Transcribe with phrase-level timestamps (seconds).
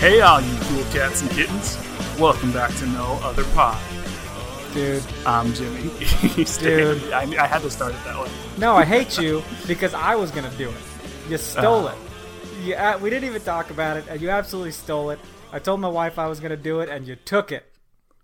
[0.00, 1.76] Hey, all you cool cats and kittens.
[2.18, 3.80] Welcome back to No Other Pod.
[4.72, 5.90] Dude, I'm Jimmy.
[6.60, 7.12] Dude.
[7.12, 8.30] I, I had to start it that way.
[8.58, 10.76] no, I hate you because I was gonna do it.
[11.28, 11.92] You stole Uh.
[11.92, 11.98] it.
[12.64, 15.18] You, uh, we didn't even talk about it, and you absolutely stole it.
[15.52, 17.64] I told my wife I was gonna do it, and you took it.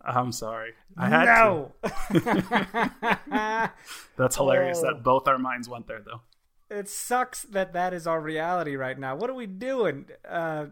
[0.00, 0.72] I'm sorry.
[0.96, 1.72] I had no.
[2.12, 3.72] to.
[4.16, 4.86] That's hilarious Oh.
[4.94, 6.20] that both our minds went there, though.
[6.70, 9.16] it sucks that that is our reality right now.
[9.16, 10.06] What are we doing?
[10.28, 10.66] Uh,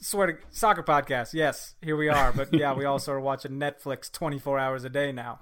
[0.00, 1.34] swear to soccer podcast.
[1.34, 2.32] Yes, here we are.
[2.32, 5.40] But yeah, we also are watching Netflix 24 hours a day now.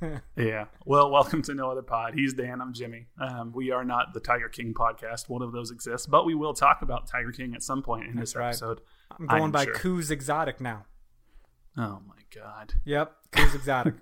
[0.36, 0.66] Yeah.
[0.86, 2.14] Well, welcome to No Other Pod.
[2.14, 2.62] He's Dan.
[2.62, 3.08] I'm Jimmy.
[3.20, 5.28] Um, we are not the Tiger King podcast.
[5.28, 8.16] One of those exists, but we will talk about Tiger King at some point in
[8.16, 8.48] this right.
[8.48, 8.80] episode.
[9.10, 9.74] I'm going I'm by sure.
[9.74, 10.86] Coos Exotic now.
[11.76, 12.72] Oh my god.
[12.86, 13.94] Yep, Coos Exotic.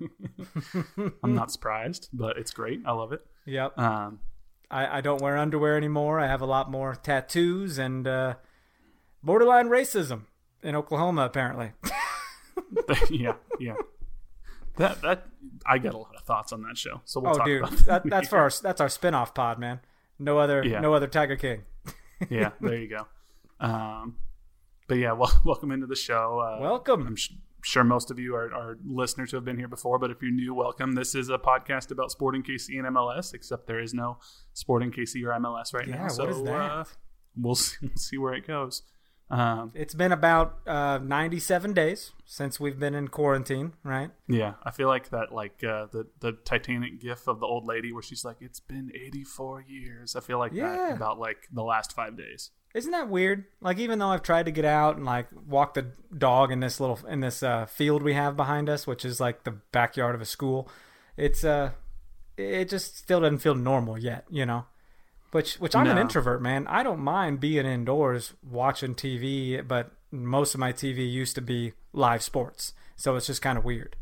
[1.25, 2.81] I'm not surprised, but it's great.
[2.87, 3.23] I love it.
[3.45, 3.77] yep.
[3.77, 4.21] Um,
[4.71, 6.21] I, I don't wear underwear anymore.
[6.21, 8.35] I have a lot more tattoos and uh,
[9.23, 10.23] borderline racism
[10.63, 11.73] in Oklahoma, apparently.
[13.11, 13.75] yeah, yeah.
[14.77, 15.27] That that
[15.67, 17.79] I got a lot of thoughts on that show, so we'll oh, talk dude, about
[17.87, 19.81] that, that's for our that's our spin-off pod, man.
[20.19, 20.81] No other Yeah.
[20.81, 21.63] no other Tiger King.
[22.31, 23.07] yeah, there you go.
[23.61, 24.17] Um,
[24.87, 26.39] but yeah, well, welcome into the show.
[26.41, 27.07] Uh, Welcome.
[27.07, 27.33] I'm sh-
[27.65, 30.31] sure most of you are, are listeners who have been here before, but if you're
[30.31, 30.93] new, welcome.
[30.93, 34.19] This is a podcast about Sporting KC and MLS, except there is no
[34.55, 36.03] Sporting KC or MLS right Yeah, now.
[36.05, 36.51] what So is that?
[36.71, 36.85] Uh,
[37.37, 38.83] we'll see, we'll see where it goes.
[39.31, 44.11] Um, It's been about uh, 97 days since we've been in quarantine, right?
[44.27, 47.93] yeah, I feel like that, like uh, the the Titanic gif of the old lady
[47.93, 50.75] where she's like, "It's been 84 years." I feel like Yeah.
[50.75, 52.51] that about like the last five days.
[52.75, 53.45] Isn't that weird?
[53.61, 56.81] Like even though I've tried to get out and like walk the dog in this
[56.81, 60.21] little in this uh, field we have behind us, which is like the backyard of
[60.23, 60.69] a school,
[61.17, 61.71] it's uh
[62.37, 64.65] it just still doesn't feel normal yet, you know.
[65.31, 66.67] Which which I'm an introvert, man.
[66.69, 71.75] I don't mind being indoors watching TV, but most of my TV used to be
[71.93, 73.97] live sports, so it's just kind of weird.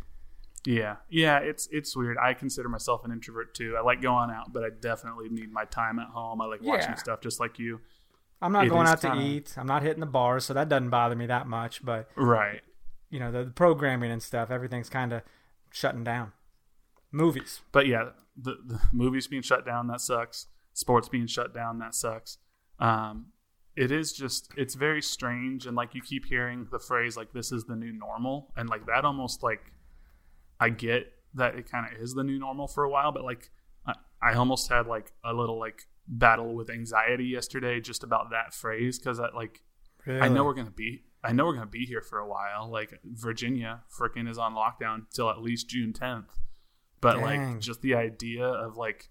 [0.65, 2.17] Yeah, yeah, it's it's weird.
[2.19, 3.77] I consider myself an introvert too.
[3.77, 6.41] I like going out, but I definitely need my time at home.
[6.41, 6.95] I like watching Yeah.
[6.97, 7.81] stuff just like you.
[8.41, 9.55] I'm not It going out to kinda- eat.
[9.57, 11.85] I'm not hitting the bars, so that doesn't bother me that much.
[11.85, 12.63] But Right.
[13.11, 15.23] you know, the, the programming and stuff, everything's kind of
[15.73, 16.33] shutting down.
[17.13, 17.63] Movies.
[17.73, 20.47] But yeah, the, the movies being shut down that sucks.
[20.77, 22.37] Sports being shut down that sucks.
[22.79, 23.29] Um,
[23.77, 27.51] it is just it's very strange, and like you keep hearing the phrase like this
[27.51, 29.73] is the new normal, and like that almost like
[30.61, 33.51] I get that it kind of is the new normal for a while, but like
[33.87, 38.53] I, I almost had like a little like battle with anxiety yesterday just about that
[38.53, 39.63] phrase because I like
[40.07, 42.71] I know we're gonna be I know we're gonna be here for a while.
[42.71, 46.39] Like Virginia freaking is on lockdown till at least June tenth.
[47.01, 47.53] But Dang.
[47.53, 49.09] like just the idea of like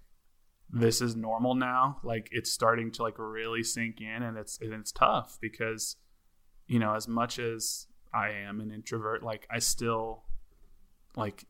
[0.69, 4.73] this is normal now, like it's starting to like really sink in and it's and
[4.73, 5.95] it's tough because,
[6.67, 10.23] you know, as much as I am an introvert, like I still
[11.15, 11.45] like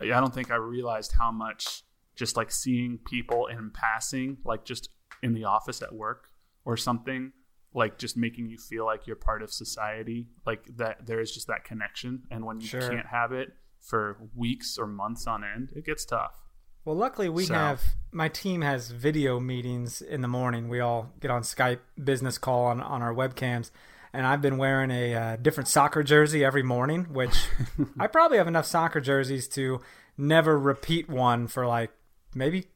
[0.00, 1.82] I don't think I realized how much
[2.16, 4.90] just like seeing people in passing, like just
[5.22, 6.28] in the office at work
[6.64, 7.32] or something,
[7.74, 11.46] like just making you feel like you're part of society, like that there is just
[11.46, 12.22] that connection.
[12.30, 12.80] And when you Sure.
[12.90, 16.49] can't have it for weeks or months on end, it gets tough.
[16.84, 17.82] Well, luckily we So- have
[18.12, 20.68] my team has video meetings in the morning.
[20.68, 23.70] We all get on Skype business call on on our webcams,
[24.12, 27.46] and I've been wearing a uh, different soccer jersey every morning, which
[28.00, 29.80] I probably have enough soccer jerseys to
[30.18, 31.90] never repeat one for like
[32.34, 32.66] maybe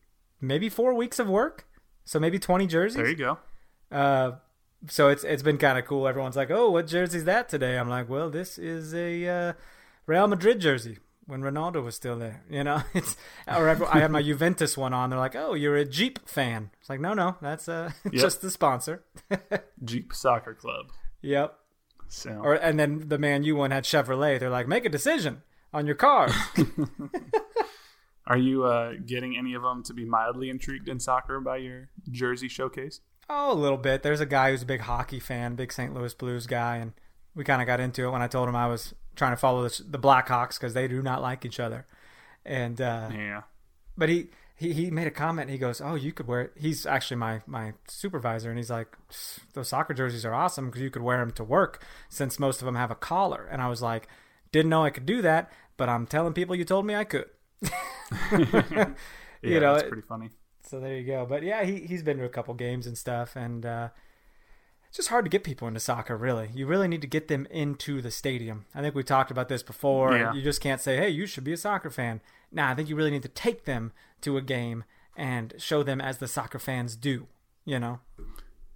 [0.41, 1.67] maybe four weeks of work.
[2.05, 2.97] So maybe twenty jerseys.
[2.97, 3.39] There you go.
[3.91, 4.33] Uh,
[4.89, 6.07] so it's it's been kind of cool.
[6.07, 9.53] Everyone's like, "Oh, what jersey's that today?" I'm like, "Well, this is a uh,
[10.07, 13.17] Real Madrid jersey when Ronaldo was still there." You know, it's
[13.47, 15.11] or I had my Juventus one on.
[15.11, 18.51] They're like, "Oh, you're a Jeep fan." It's like, no, no, that's uh, just the
[18.51, 19.05] sponsor.
[19.85, 20.87] Jeep Soccer Club.
[21.23, 21.59] yep.
[22.09, 24.39] So Or and then the Man U one had Chevrolet.
[24.39, 25.43] They're like, "Make a decision
[25.73, 26.29] on your car."
[28.27, 31.89] are you uh, getting any of them to be mildly intrigued in soccer by your
[32.11, 33.01] jersey showcase?
[33.29, 34.03] Oh, a little bit.
[34.03, 35.95] There's a guy who's a big hockey fan, big St.
[35.95, 36.93] Louis Blues guy, and
[37.35, 39.67] we kind of got into it when I told him I was trying to follow
[39.69, 41.87] the, the Blackhawks because they do not like each other.
[42.45, 43.43] And uh, Yeah.
[43.97, 45.51] but he, he he made a comment.
[45.51, 46.53] He goes, "Oh, you could wear." It.
[46.57, 48.89] He's actually my my supervisor, and he's like,
[49.55, 52.67] "Those soccer jerseys are awesome because you could wear them to work since most of
[52.67, 54.07] them have a collar." And I was like,
[54.53, 57.27] "Didn't know I could do that, but I'm telling people you told me I could."
[59.43, 60.31] Yeah, You know, that's it- pretty funny.
[60.63, 61.27] So there you go.
[61.27, 63.89] But yeah, he he's been to a couple games and stuff, and uh,
[64.95, 66.17] it's just hard to get people into soccer.
[66.17, 68.65] Really, you really need to get them into the stadium.
[68.77, 70.17] I think we talked about this before.
[70.17, 70.33] Yeah.
[70.33, 72.21] You just can't say, "Hey, you should be a soccer fan."
[72.53, 74.85] Nah, I think you really need to take them to a game
[75.17, 77.27] and show them as the soccer fans do.
[77.65, 77.99] You know,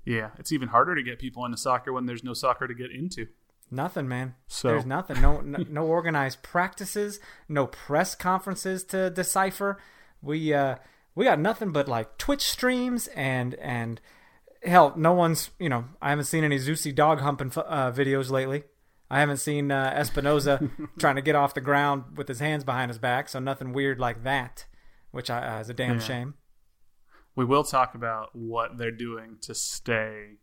[0.04, 2.90] Yeah, it's even harder to get people into soccer when there's no soccer to get
[2.90, 3.28] into.
[3.70, 4.34] nothing, man.
[4.48, 5.20] So- There's nothing.
[5.20, 7.20] No, no, no organized practices.
[7.48, 9.78] No press conferences to decipher.
[10.20, 10.76] We uh,
[11.14, 14.00] we got nothing but like Twitch streams and and
[14.62, 18.64] hell, no one's you know I haven't seen any Zusi dog humping uh, videos lately.
[19.10, 22.90] I haven't seen uh, Espinoza trying to get off the ground with his hands behind
[22.90, 24.66] his back, so nothing weird like that,
[25.12, 26.00] which I, uh, is a damn Yeah.
[26.02, 26.34] shame.
[27.34, 30.38] We will talk about what they're doing to stay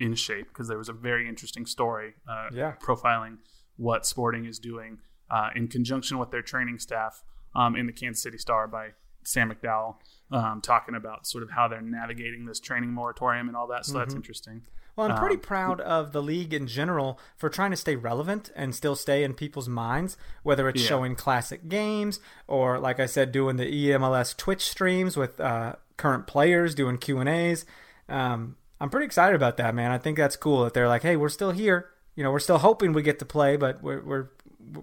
[0.00, 2.74] in shape because there was a very interesting story uh, Yeah.
[2.82, 3.38] profiling
[3.76, 4.98] what Sporting is doing
[5.30, 7.22] uh, in conjunction with their training staff
[7.54, 8.90] um, in the Kansas City Star by
[9.24, 9.96] Sam McDowell,
[10.30, 13.84] um, talking about sort of how they're navigating this training moratorium and all that.
[13.86, 13.98] So Mm-hmm.
[14.00, 14.62] that's interesting.
[14.96, 18.50] Well, I'm pretty Um, proud of the league in general for trying to stay relevant
[18.56, 20.88] and still stay in people's minds, whether it's Yeah.
[20.88, 26.26] showing classic games or, like I said, doing the EMLS Twitch streams with uh, current
[26.26, 27.64] players, doing Q and A's.
[28.08, 29.90] Um, I'm pretty excited about that, man.
[29.92, 31.90] I think that's cool that they're like, "Hey, we're still here.
[32.16, 34.28] You know, we're still hoping we get to play, but we're, we're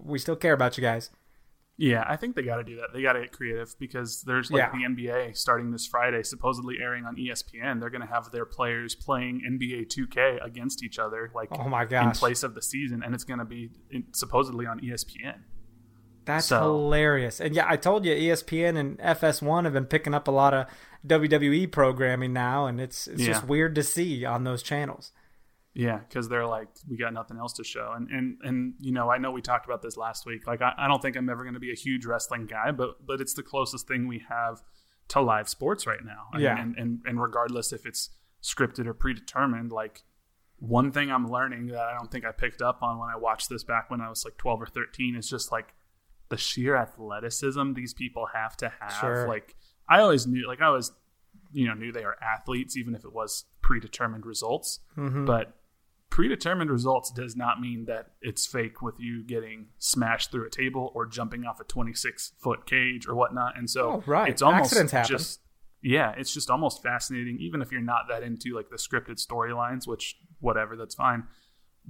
[0.02, 1.10] we still care about you guys."
[1.78, 2.88] Yeah, I think they got to do that.
[2.94, 4.70] They got to get creative because there's like Yeah.
[4.72, 7.80] the NBA starting this Friday, supposedly airing on ESPN.
[7.80, 11.84] They're going to have their players playing NBA 2K against each other, like Oh my
[11.84, 12.04] gosh.
[12.06, 15.40] in place of the season, and it's going to be in, supposedly on ESPN.
[16.24, 17.40] That's So- hilarious.
[17.40, 20.66] And yeah, I told you ESPN and FS1 have been picking up a lot of
[21.06, 25.12] WWE programming now, and it's it's just weird to see on those channels.
[25.78, 29.10] Yeah, because they're like, we got nothing else to show, and and and you know,
[29.10, 30.46] I know we talked about this last week.
[30.46, 33.06] Like, I, I don't think I'm ever going to be a huge wrestling guy, but
[33.06, 34.62] but it's the closest thing we have
[35.08, 36.28] to live sports right now.
[36.32, 36.54] I Yeah.
[36.54, 38.08] mean, and, and and regardless if it's
[38.42, 40.02] scripted or predetermined, like
[40.58, 43.50] one thing I'm learning that I don't think I picked up on when I watched
[43.50, 45.74] this back when I was like 12 or 13 is just like
[46.30, 48.92] the sheer athleticism these people have to have.
[49.00, 49.28] Sure.
[49.28, 49.54] Like
[49.88, 50.90] I always knew, like I always,
[51.52, 54.80] you know, knew they were athletes, even if it was predetermined results.
[54.96, 55.26] Mm-hmm.
[55.26, 55.54] But
[56.10, 60.90] predetermined results does not mean that it's fake with you getting smashed through a table
[60.94, 63.56] or jumping off a 26 foot cage or whatnot.
[63.58, 64.28] And so Oh, right.
[64.28, 65.08] it's almost Accidents happen.
[65.08, 65.40] just
[65.82, 69.86] yeah, it's just almost fascinating, even if you're not that into like the scripted storylines,
[69.86, 71.24] which whatever, that's fine.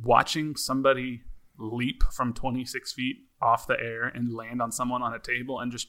[0.03, 1.23] Watching somebody
[1.59, 5.73] leap from 26 feet off the air and land on someone on a table and
[5.73, 5.89] just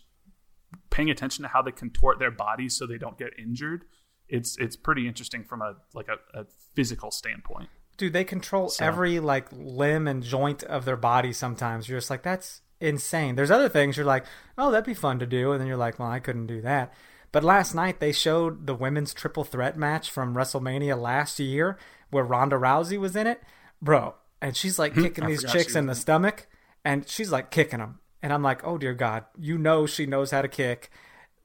[0.90, 3.84] paying attention to how they contort their bodies so they don't get injured.
[4.30, 6.46] It's it's pretty interesting from a like a, a
[6.76, 7.70] physical standpoint.
[7.98, 11.90] Dude, they control So- every like limb and joint of their body sometimes.
[11.90, 13.36] You're just like, that's insane.
[13.36, 14.26] There's other things you're like,
[14.58, 15.52] oh, that'd be fun to do.
[15.52, 16.94] And then you're like, well, I couldn't do that.
[17.32, 21.78] But last night they showed the women's triple threat match from WrestleMania last year
[22.10, 23.42] where Ronda Rousey was in it.
[23.82, 25.04] Bro, and she's like hmm.
[25.04, 26.48] kicking these chicks in the stomach
[26.86, 28.00] and she's like kicking them.
[28.24, 30.90] And I'm like, oh dear God, you know she knows how to kick.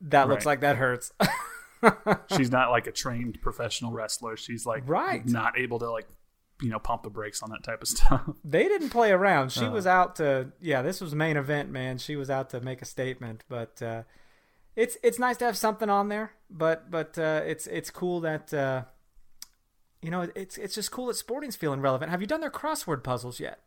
[0.01, 1.13] That looks like that hurts.
[2.37, 4.37] She's not like a trained professional wrestler.
[4.37, 5.25] She's like Right.
[5.27, 6.07] not able to like
[6.63, 8.23] you know pump the brakes on that type of stuff.
[8.45, 9.53] they didn't play around.
[9.53, 9.71] She Uh.
[9.71, 11.99] was out to yeah, this was main event, man.
[11.99, 14.03] She was out to make a statement, but uh,
[14.77, 16.33] it's it's nice to have something on there.
[16.49, 18.85] But but uh, it's it's cool that uh,
[20.01, 22.11] you know it's it's just cool that sporting's feeling relevant.
[22.11, 23.61] Have you done their crossword puzzles yet?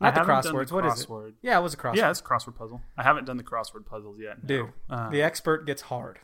[0.00, 0.72] Not the haven't done the crosswords.
[0.72, 1.34] What is it?
[1.42, 1.96] Yeah, it was a crossword.
[1.96, 2.80] Yeah, it's a crossword puzzle.
[2.96, 4.42] I haven't done the crossword puzzles yet.
[4.42, 4.46] no.
[4.46, 6.20] Dude, Uh, the expert gets hard.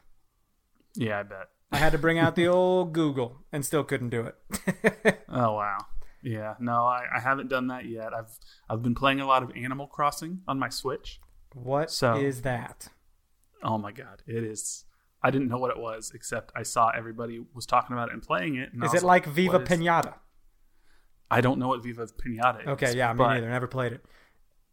[0.94, 1.49] yeah, I bet.
[1.73, 5.16] I had to bring out the old Google and still couldn't do it.
[5.28, 5.78] Oh wow.
[6.23, 8.14] Yeah, no, I, I haven't done that yet.
[8.14, 8.38] I've
[8.70, 11.20] I've been playing a lot of Animal Crossing on my Switch.
[11.52, 12.88] What is So- that?
[13.62, 14.85] Oh my god, it is.
[15.23, 18.23] I didn't know what it was, except I saw everybody was talking about it and
[18.23, 18.73] playing it.
[18.73, 20.14] And Is it like Viva what is- Pinata?
[21.30, 22.68] I don't know what Viva Pinata is.
[22.68, 23.49] Okay, yeah, me neither.
[23.50, 24.04] Never played it.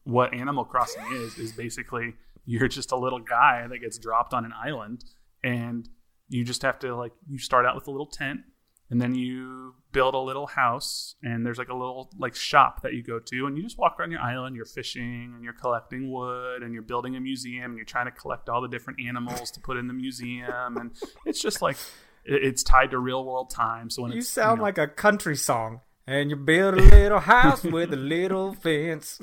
[0.04, 4.46] What Animal Crossing is is basically you're just a little guy that gets dropped on
[4.46, 5.04] an island,
[5.44, 5.90] and
[6.30, 8.42] you just have to like you start out with a little tent,
[8.90, 12.94] and then you build a little house, and there's like a little like shop that
[12.94, 14.56] you go to, and you just walk around your island.
[14.56, 18.12] You're fishing, and you're collecting wood, and you're building a museum, and you're trying to
[18.12, 20.92] collect all the different animals to put in the museum, and
[21.26, 21.78] it's just like
[22.26, 23.90] it's tied to real world time.
[23.90, 25.82] So when You sound know, like a country song.
[26.06, 29.20] And you build a little house with a little fence.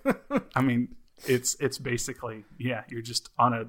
[0.54, 0.94] I mean,
[1.26, 3.64] it's it's basically yeah, you're just on a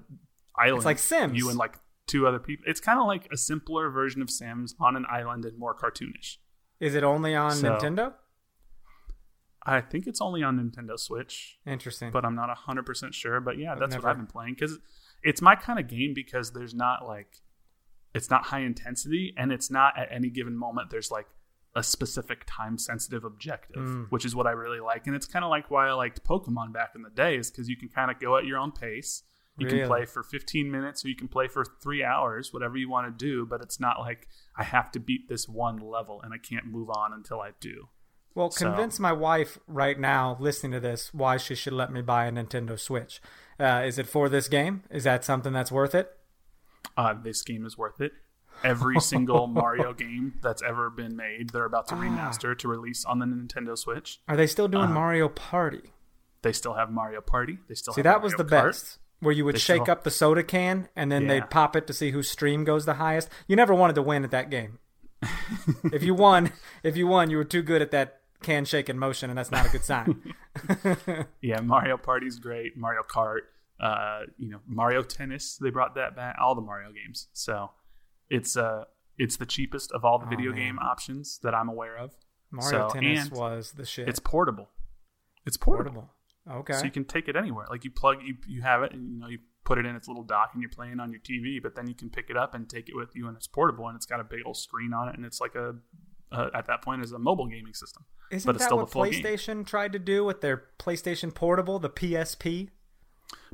[0.55, 0.79] island.
[0.79, 1.37] It's like Sims.
[1.37, 1.77] You and like
[2.09, 2.65] two other people.
[2.67, 6.37] It's kind of like a simpler version of Sims on an island and more cartoonish.
[6.79, 8.13] Is it only on So- Nintendo?
[9.63, 12.11] I think it's only on Nintendo Switch, Interesting.
[12.11, 13.39] but I'm not 100% sure.
[13.39, 14.79] But yeah, that's never- what I've been playing because
[15.21, 17.41] it's my kind of game because there's not like,
[18.15, 21.27] it's not high intensity and it's not at any given moment there's like
[21.75, 24.07] a specific time sensitive objective, Mm.
[24.09, 25.05] which is what I really like.
[25.05, 27.69] And it's kind of like why I liked Pokemon back in the day is because
[27.69, 29.23] you can kind of go at your own pace.
[29.59, 29.79] You Really?
[29.79, 33.07] can play for 15 minutes or you can play for three hours, whatever you want
[33.07, 33.45] to do.
[33.45, 36.89] But it's not like I have to beat this one level and I can't move
[36.89, 37.89] on until I do.
[38.35, 42.01] Well, So- convince my wife right now, listening to this, why she should let me
[42.01, 43.21] buy a Nintendo Switch.
[43.59, 44.83] Uh, is it for this game?
[44.89, 46.15] Is that something that's worth it?
[46.97, 48.11] uh, this game is worth it.
[48.63, 51.99] Every single Mario game that's ever been made, they're about to Ah.
[51.99, 54.21] remaster to release on the Nintendo Switch.
[54.27, 54.93] Are they still doing Uh-huh.
[54.93, 55.93] Mario Party?
[56.41, 57.59] They still have Mario Party.
[57.67, 58.49] They still See, that was the Kart.
[58.67, 58.99] best.
[59.21, 61.27] Where you would They shake still- up the soda can and then Yeah.
[61.41, 63.29] they'd pop it to see whose stream goes the highest.
[63.47, 64.79] You never wanted to win at that game.
[65.91, 66.51] if you won,
[66.83, 69.65] if you won, you were too good at that can shaking motion, and that's not
[69.65, 70.33] a good sign.
[71.41, 72.77] Yeah, Mario Party's great.
[72.77, 73.41] Mario Kart,
[73.81, 75.57] uh, you know, Mario Tennis.
[75.57, 76.35] They brought that back.
[76.41, 77.27] All the Mario games.
[77.33, 77.71] So
[78.29, 78.85] it's uh,
[79.17, 80.65] it's the cheapest of all the video Oh, man.
[80.65, 82.15] game options that I'm aware of.
[82.51, 84.07] Mario So, Tennis was the shit.
[84.09, 84.69] It's portable.
[85.45, 85.91] It's portable.
[85.91, 86.13] portable.
[86.49, 86.73] Okay.
[86.73, 87.65] So you can take it anywhere.
[87.69, 90.07] Like you plug, you, you have it, and you know you put it in its
[90.07, 91.61] little dock, and you're playing on your TV.
[91.61, 93.87] But then you can pick it up and take it with you, and it's portable,
[93.87, 95.75] and it's got a big old screen on it, and it's like a
[96.31, 98.05] uh, at that point is a mobile gaming system.
[98.31, 99.23] Isn't but it's that still what the full game.
[99.23, 102.69] PlayStation tried to do with their PlayStation Portable, the PSP?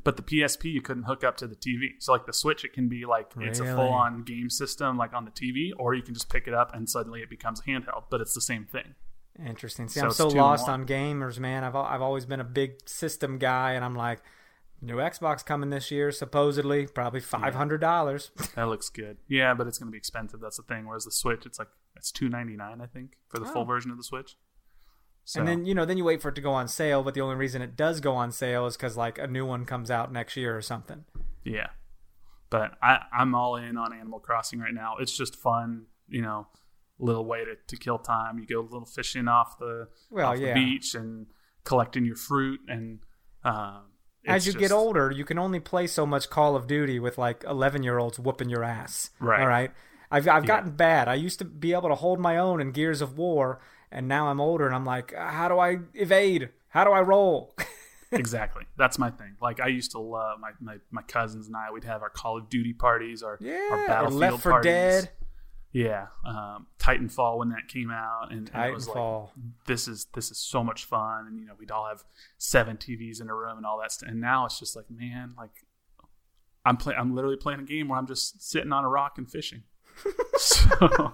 [0.04, 1.94] But the PSP you couldn't hook up to the TV.
[1.98, 5.12] So like the Switch, it can be like it's a full on game system like
[5.12, 8.04] on the TV, or you can just pick it up and suddenly it becomes handheld.
[8.10, 8.94] But it's the same thing.
[9.44, 9.88] Interesting.
[9.88, 11.64] See, So I'm so lost on gamers, man.
[11.64, 14.20] I've I've always been a big system guy, and I'm like,
[14.80, 18.30] new Xbox coming this year, supposedly, probably five hundred dollars.
[18.54, 19.18] That looks good.
[19.28, 20.40] Yeah, but it's going to be expensive.
[20.40, 20.86] That's the thing.
[20.86, 23.64] Whereas the Switch, it's like it's two ninety nine, I think, for the full Oh.
[23.66, 24.36] version of the Switch.
[25.24, 27.02] So, And then you know, then you wait for it to go on sale.
[27.02, 29.64] But the only reason it does go on sale is because like a new one
[29.66, 31.04] comes out next year or something.
[31.44, 31.68] Yeah.
[32.48, 34.96] But I, I'm all in on Animal Crossing right now.
[35.00, 36.46] It's just fun, you know,
[36.98, 38.38] little way to, to kill time.
[38.38, 40.54] You go a little fishing off the, Well, off the yeah.
[40.54, 41.26] beach and
[41.64, 43.00] collecting your fruit and
[43.44, 43.82] um,
[44.26, 47.18] As you it's get older, you can only play so much Call of Duty with
[47.18, 49.10] like 11 year olds whooping your ass.
[49.20, 49.40] Right.
[49.40, 49.70] All right.
[50.10, 51.08] I've, I've gotten bad.
[51.08, 53.60] I used to be able to hold my own in Gears of War,
[53.90, 56.50] and now I'm older and I'm like, how do I evade?
[56.68, 57.54] How do I roll?
[58.12, 58.64] exactly.
[58.76, 59.36] That's my thing.
[59.40, 61.70] Like I used to love my, my, my cousins and I.
[61.72, 63.68] We'd have our Call of Duty parties, our yeah.
[63.70, 64.70] our Battlefield Left for parties.
[64.70, 65.10] Dead.
[65.76, 69.28] Yeah, um, Titanfall when that came out, and, and it was like
[69.66, 72.02] this is this is so much fun, and you know we'd all have
[72.38, 74.08] seven TVs in a room and all that stuff.
[74.08, 75.66] And now it's just like, man, like
[76.64, 79.30] I'm play I'm literally playing a game where I'm just sitting on a rock and
[79.30, 79.64] fishing.
[80.38, 81.12] so,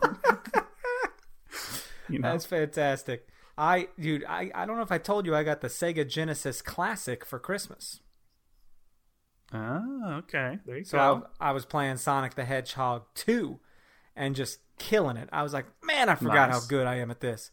[2.08, 3.26] you know, That's fantastic.
[3.58, 6.62] I, dude, I, I don't know if I told you I got the Sega Genesis
[6.62, 7.98] Classic for Christmas.
[9.52, 11.26] oh, okay, there you So go.
[11.40, 13.58] I, I was playing Sonic the Hedgehog 2
[14.16, 15.28] and just killing it.
[15.32, 16.62] I was like, man, I forgot Nice.
[16.62, 17.50] how good I am at this.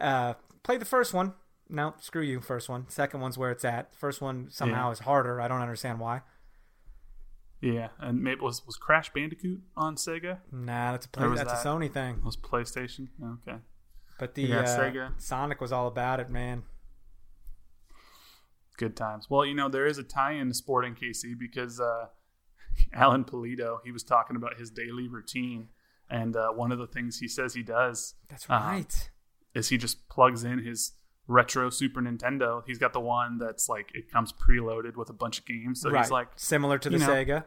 [0.00, 1.34] Uh, play the first one.
[1.68, 2.88] No, screw you, first one.
[2.88, 3.94] Second one's where it's at.
[3.94, 4.92] First one somehow Yeah.
[4.92, 5.40] is harder.
[5.40, 6.22] I don't understand why.
[7.62, 10.38] yeah, and maybe was was Crash Bandicoot on Sega?
[10.50, 12.16] Nah, that's a play, that's a Sony thing.
[12.16, 13.08] It Was PlayStation?
[13.22, 13.58] Okay.
[14.18, 15.20] But the Yeah, uh, Sega.
[15.20, 16.62] Sonic was all about it, man.
[18.76, 19.28] Good times.
[19.28, 22.06] Well, you know, there is a tie-in to Sporting KC because uh,
[22.94, 25.68] Alan Pulido, he was talking about his daily routine,
[26.10, 29.10] and uh, one of the things he says he does That's Uh, right.
[29.54, 30.92] is he just plugs in his
[31.26, 32.62] retro Super Nintendo.
[32.66, 35.80] He's got the one that's like it comes preloaded with a bunch of games.
[35.80, 36.02] So right.
[36.02, 37.44] he's like, similar to the know, Sega.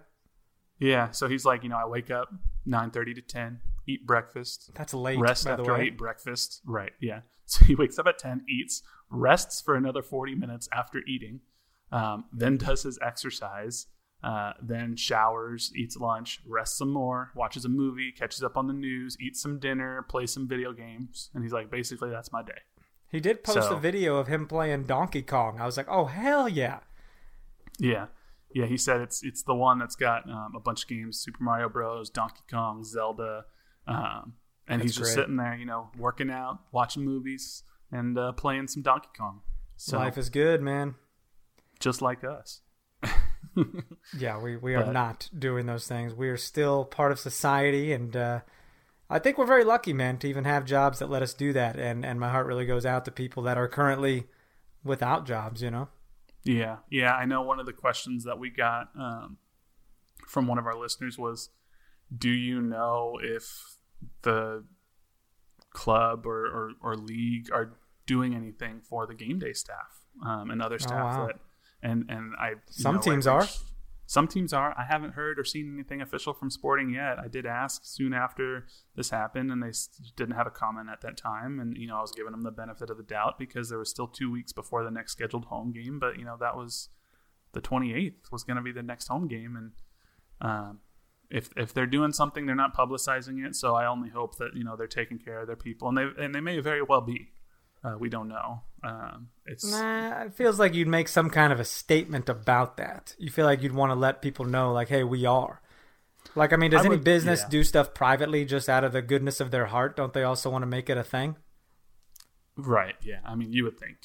[0.80, 1.12] yeah.
[1.12, 2.30] So he's like, you know, I wake up
[2.66, 6.62] nine thirty to ten, eat breakfast, That's late, rest by the after I eat breakfast.
[6.66, 6.94] Right.
[7.02, 7.22] Yeah.
[7.46, 11.42] So he wakes up at 10, eats, rests for another 40 minutes after eating,
[11.92, 13.88] um, then does his exercise,
[14.24, 18.74] uh, then showers, eats lunch, rests some more, watches a movie, catches up on the
[18.74, 21.30] news, eats some dinner, plays some video games.
[21.34, 22.62] And he's like, basically, that's my day.
[23.12, 25.60] He did post So- a video of him playing Donkey Kong.
[25.60, 26.80] I was like, oh, hell yeah.
[27.80, 28.08] Yeah.
[28.56, 31.44] Yeah, he said it's it's the one that's got um, a bunch of games: Super
[31.44, 33.46] Mario Bros., Donkey Kong, Zelda,
[33.88, 34.34] um,
[34.68, 35.24] and That's he's just great.
[35.24, 39.42] sitting there, you know, working out, watching movies, and uh, playing some Donkey Kong.
[39.76, 40.94] So Life is good, man.
[41.80, 42.62] just like us.
[44.18, 46.14] Yeah, we, we are not doing those things.
[46.14, 48.40] We are still part of society, and uh,
[49.10, 51.78] I think we're very lucky, man, to even have jobs that let us do that.
[51.78, 54.28] And, and my heart really goes out to people that are currently
[54.84, 55.90] without jobs, you know?
[56.44, 57.14] Yeah, yeah.
[57.14, 59.38] I know one of the questions that we got um,
[60.28, 61.50] from one of our listeners was,
[62.16, 63.78] "Do you know if
[64.24, 64.66] the
[65.72, 70.62] club or, or, or league are doing anything for the game day staff um, and
[70.62, 71.28] other staff wow.
[71.28, 71.40] that?"
[71.84, 73.48] And and I Some know, I teams are.
[74.06, 74.76] Some teams are.
[74.78, 77.20] I haven't heard or seen anything official from Sporting yet.
[77.20, 79.72] I did ask soon after this happened, and they
[80.16, 81.60] didn't have a comment at that time.
[81.60, 83.90] And you know, I was giving them the benefit of the doubt because there was
[83.90, 86.00] still two weeks before the next scheduled home game.
[86.00, 86.90] But you know, that was
[87.54, 89.72] the 28th was going to be the next home game, and
[90.42, 90.80] um,
[91.30, 93.56] if if they're doing something, they're not publicizing it.
[93.56, 96.08] So I only hope that you know they're taking care of their people, and they
[96.24, 97.32] and they may very well be.
[97.84, 98.62] Uh, we don't know.
[98.84, 103.16] Um, it's Nah, it feels like you'd make some kind of a statement about that.
[103.18, 105.62] You feel like you'd want to let people know, like, hey, we are.
[106.36, 107.50] Like, I mean, does I any would- business yeah.
[107.50, 109.96] do stuff privately just out of the goodness of their heart?
[109.96, 111.38] Don't they also want to make it a thing?
[112.56, 112.96] Right.
[113.02, 113.20] Yeah.
[113.26, 113.98] I mean, you would think,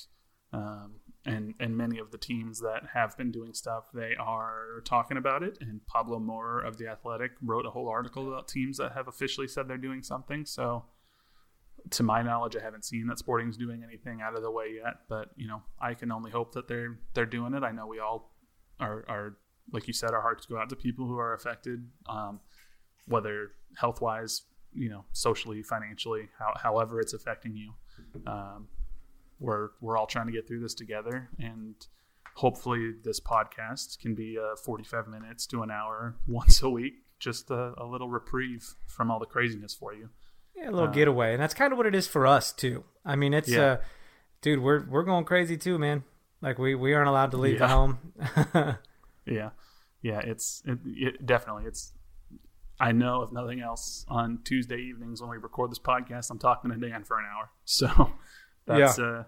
[0.53, 5.17] um, and and many of the teams that have been doing stuff, they are talking
[5.17, 5.59] about it.
[5.61, 9.49] And Pablo Maurer of the Athletic wrote a whole article about teams that have officially
[9.49, 10.47] said they're doing something.
[10.47, 10.85] So,
[11.91, 15.01] to my knowledge, I haven't seen that Sporting's doing anything out of the way yet.
[15.09, 17.63] But you know, I can only hope that they're they're doing it.
[17.63, 18.33] I know we all
[18.81, 19.37] are are
[19.73, 22.41] like you said, our hearts go out to people who are affected, um,
[23.07, 24.43] whether health wise,
[24.73, 27.75] you know, socially, financially, how, however it's affecting you
[28.27, 28.69] um,
[29.41, 31.75] we're we're all trying to get through this together and
[32.35, 37.51] hopefully this podcast can be uh, 45 minutes to an hour once a week just
[37.51, 40.09] a, a little reprieve from all the craziness for you
[40.59, 42.85] Yeah, a little getaway, and that's kind of what it is for us too.
[43.05, 43.61] I mean, it's Yeah.
[43.61, 43.77] uh,
[44.43, 46.05] dude, we're we're going crazy too, man.
[46.41, 48.13] Like we we aren't allowed to leave the home.
[49.27, 49.51] yeah
[50.03, 51.93] yeah it's it, it definitely it's
[52.81, 56.71] i know if nothing else on tuesday evenings when we record this podcast i'm talking
[56.71, 58.13] to dan for an hour so
[58.67, 59.25] that's uh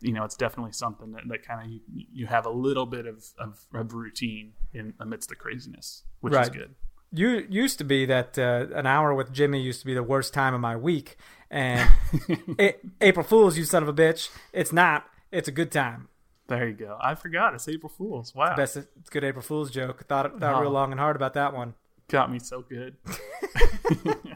[0.00, 1.80] you know it's definitely something that, that kind of you,
[2.12, 6.50] you have a little bit of, of, of routine in amidst the craziness which is
[6.50, 6.74] good
[7.12, 10.32] You used to be that uh, an hour with Jimmy used to be the worst
[10.32, 11.16] time of my week,
[11.50, 11.90] and
[12.60, 14.30] A- April Fools, you son of a bitch.
[14.52, 15.06] It's not.
[15.32, 16.08] It's a good time.
[16.46, 16.96] There you go.
[17.00, 17.54] I forgot.
[17.54, 18.34] It's April Fool's.
[18.34, 18.54] Wow.
[18.56, 18.76] Best.
[18.76, 20.06] It's a good April Fools joke.
[20.06, 20.72] Thought thought real Oh.
[20.72, 21.74] long and hard about that one.
[22.08, 22.96] Got me so good.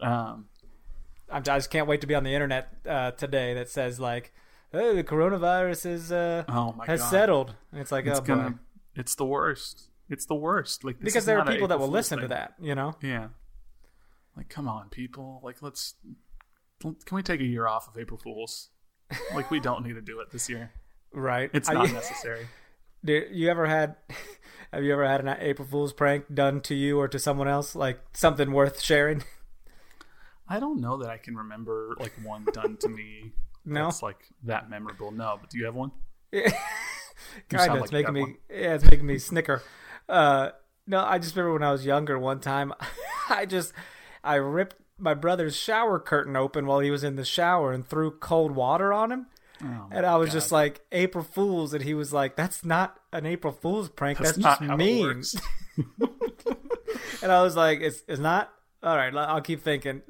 [0.00, 0.46] um,
[1.30, 4.32] I just can't wait to be on the internet uh, today that says like,
[4.70, 7.10] "Hey, the coronavirus is uh, oh has god.
[7.10, 8.56] settled." And it's like, It's oh gonna boy,
[8.96, 9.88] it's the worst.
[10.12, 10.84] It's the worst.
[10.84, 12.54] Like this because there are people that will listen to that.
[12.60, 13.28] You know, Yeah.
[14.36, 15.40] Like come on, people.
[15.42, 15.94] Like let's
[16.80, 18.70] can we take a year off of April Fools?
[19.34, 20.72] Like we don't need to do it this year.
[21.12, 21.50] right?
[21.52, 22.46] It's I- not necessary.
[23.04, 23.96] Did you ever had?
[24.72, 27.74] Have you ever had an April Fool's prank done to you or to someone else?
[27.74, 29.22] Like something worth sharing?
[30.48, 33.32] I don't know that I can remember like one done to me
[33.64, 33.84] No?
[33.84, 35.10] that's like that memorable.
[35.10, 35.90] No, but do you have one?
[36.32, 36.50] Yeah.
[37.50, 37.74] sound of.
[37.74, 38.20] like It's making me.
[38.22, 38.36] one.
[38.50, 39.62] Yeah, it's making me snicker.
[40.08, 40.50] Uh,
[40.86, 42.18] no, I just remember when I was younger.
[42.18, 42.72] One time,
[43.28, 43.72] I just
[44.24, 48.10] I ripped my brother's shower curtain open while he was in the shower and threw
[48.10, 49.26] cold water on him.
[49.64, 50.32] Oh, And I was God.
[50.34, 54.18] just like April Fools, and he was like, "That's not an April Fools prank.
[54.18, 55.22] That's, That's not just mean."
[57.22, 59.14] and I was like, "It's it's not all right.
[59.14, 60.02] I'll keep thinking.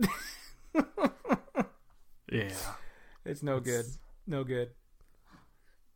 [2.31, 2.49] Yeah.
[3.27, 3.85] it's no good.
[4.27, 4.71] No good.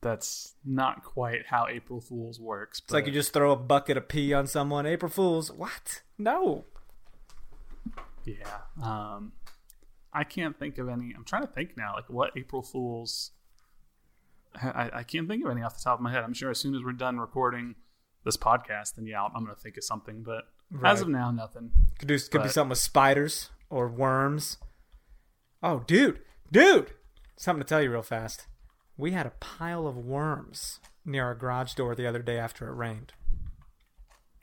[0.06, 2.78] That's not quite how April Fools works.
[2.84, 4.86] It's like you just throw a bucket of pee on someone.
[4.86, 5.50] April Fools.
[5.50, 6.02] What?
[6.16, 6.64] No.
[8.24, 8.36] Yeah.
[8.80, 9.32] Um,
[10.12, 11.12] I can't think of any.
[11.16, 13.32] I'm trying to think now, like what April Fools.
[14.54, 16.22] I, I can't think of any off the top of my head.
[16.22, 17.74] I'm sure as soon as we're done recording
[18.24, 20.22] this podcast, then yeah, I'm going to think of something.
[20.22, 20.92] But Right.
[20.92, 21.72] as of now, nothing.
[21.98, 24.56] Could do could be something with spiders or worms.
[25.64, 26.20] Oh, dude,
[26.52, 26.92] dude,
[27.36, 28.46] something to tell you real fast.
[28.96, 32.74] We had a pile of worms near our garage door the other day after it
[32.74, 33.12] rained.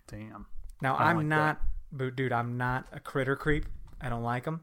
[0.07, 0.45] Damn.
[0.81, 1.61] Now I'm like not,
[1.91, 3.65] but dude, I'm not a critter creep.
[4.01, 4.61] I don't like them.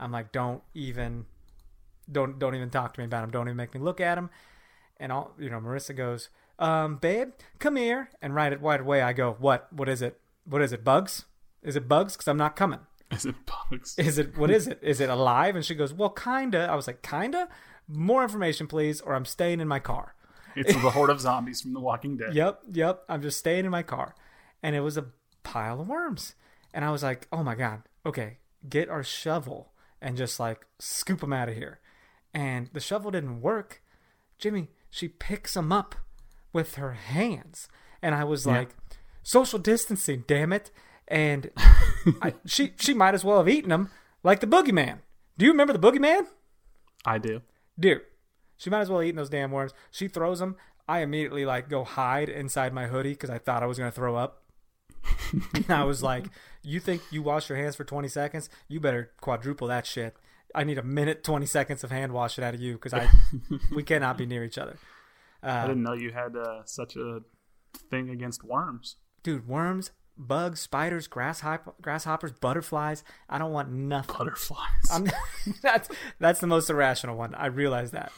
[0.00, 1.26] I'm like, don't even,
[2.10, 3.30] don't don't even talk to me about them.
[3.30, 4.30] Don't even make me look at them.
[4.98, 8.10] And all you know, Marissa goes, um, babe, come here.
[8.20, 9.72] And right right away, I go, what?
[9.72, 10.18] What is it?
[10.44, 10.84] What is it?
[10.84, 11.26] Bugs?
[11.62, 12.14] Is it bugs?
[12.14, 12.80] Because I'm not coming.
[13.12, 13.98] Is it bugs?
[13.98, 14.80] Is it what is it?
[14.82, 15.56] Is it alive?
[15.56, 16.68] And she goes, Well, kinda.
[16.70, 17.48] I was like, Kinda?
[17.88, 20.14] More information, please, or I'm staying in my car.
[20.54, 22.34] It's the horde of zombies from The Walking Dead.
[22.34, 23.04] Yep, yep.
[23.08, 24.14] I'm just staying in my car.
[24.62, 25.06] And it was a
[25.42, 26.34] pile of worms.
[26.74, 31.20] And I was like, Oh my god, okay, get our shovel and just like scoop
[31.20, 31.80] them out of here.
[32.34, 33.82] And the shovel didn't work.
[34.38, 35.94] Jimmy, she picks them up
[36.52, 37.68] with her hands.
[38.02, 38.70] And I was like,
[39.22, 40.70] social distancing, damn it.
[41.08, 41.50] And
[42.22, 43.90] I, she she might as well have eaten them
[44.22, 44.98] like the boogeyman.
[45.36, 46.26] Do you remember the boogeyman?
[47.04, 47.42] I do.
[47.78, 48.02] Dude,
[48.56, 49.72] she might as well have eaten those damn worms.
[49.90, 50.56] She throws them
[50.88, 54.16] I immediately like go hide inside my hoodie because I thought I was gonna throw
[54.16, 54.42] up.
[55.54, 56.26] and I was like,
[56.62, 58.48] "You think you wash your hands for 20 seconds?
[58.68, 60.16] You better quadruple that shit.
[60.54, 63.10] I need a minute, 20 seconds of hand washing out of you because I
[63.74, 64.78] we cannot be near each other."
[65.42, 67.20] I didn't know you had uh, such a
[67.90, 68.96] thing against worms.
[69.22, 73.04] Dude, worms, bugs, spiders, grasshopper, grasshoppers, butterflies.
[73.28, 74.16] I don't want nothing.
[74.16, 75.12] Butterflies.
[75.62, 77.34] That's that's the most irrational one.
[77.34, 78.12] I realize that,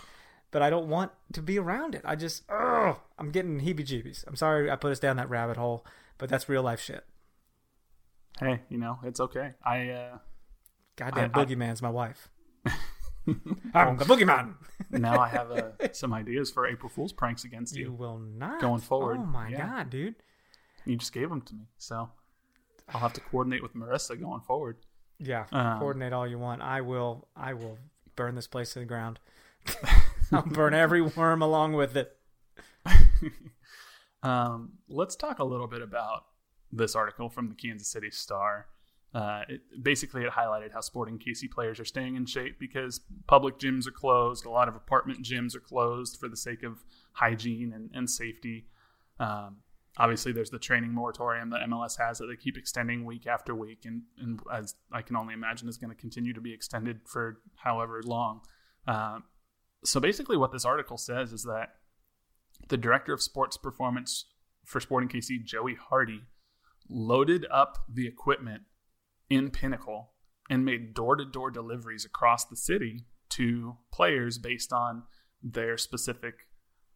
[0.50, 2.02] but I don't want to be around it.
[2.04, 4.24] I just, ugh, I'm getting heebie-jeebies.
[4.26, 5.84] I'm sorry I put us down that rabbit hole,
[6.18, 7.04] but that's real life shit.
[8.40, 9.52] hey, you know it's okay.
[9.64, 10.18] I uh,
[10.96, 12.28] Goddamn I- I- boogeyman's my wife.
[13.74, 14.54] I'm the boogeyman.
[14.90, 17.92] now I have uh, some ideas for April Fool's pranks against You you.
[17.92, 19.66] will not Going forward, Oh my yeah.
[19.66, 20.14] god, dude.
[20.90, 22.10] You just gave them to me, so
[22.88, 24.78] I'll have to coordinate with Marissa going forward.
[25.18, 26.62] Yeah, Um, coordinate all you want.
[26.62, 27.28] I will.
[27.36, 27.78] I will
[28.16, 29.20] burn this place to the ground.
[30.32, 32.16] I'll burn every worm along with it.
[34.22, 36.24] Um, let's talk a little bit about
[36.72, 38.66] this article from the Kansas City Star.
[39.14, 43.58] Uh, it, basically, it highlighted how Sporting KC players are staying in shape because public
[43.58, 44.44] gyms are closed.
[44.44, 48.66] A lot of apartment gyms are closed for the sake of hygiene and, and safety.
[49.18, 49.56] Um,
[49.96, 53.84] obviously, there's the training moratorium that MLS has that they keep extending week after week,
[53.84, 57.40] and, and as I can only imagine, is going to continue to be extended for
[57.56, 58.40] however long.
[58.86, 59.24] Um,
[59.84, 61.74] so basically, what this article says is that
[62.68, 64.26] the director of sports performance
[64.64, 66.22] for Sporting KC, Joey Hardy,
[66.88, 68.62] loaded up the equipment
[69.28, 70.10] in Pinnacle
[70.50, 75.04] and made door to door deliveries across the city to players based on
[75.42, 76.34] their specific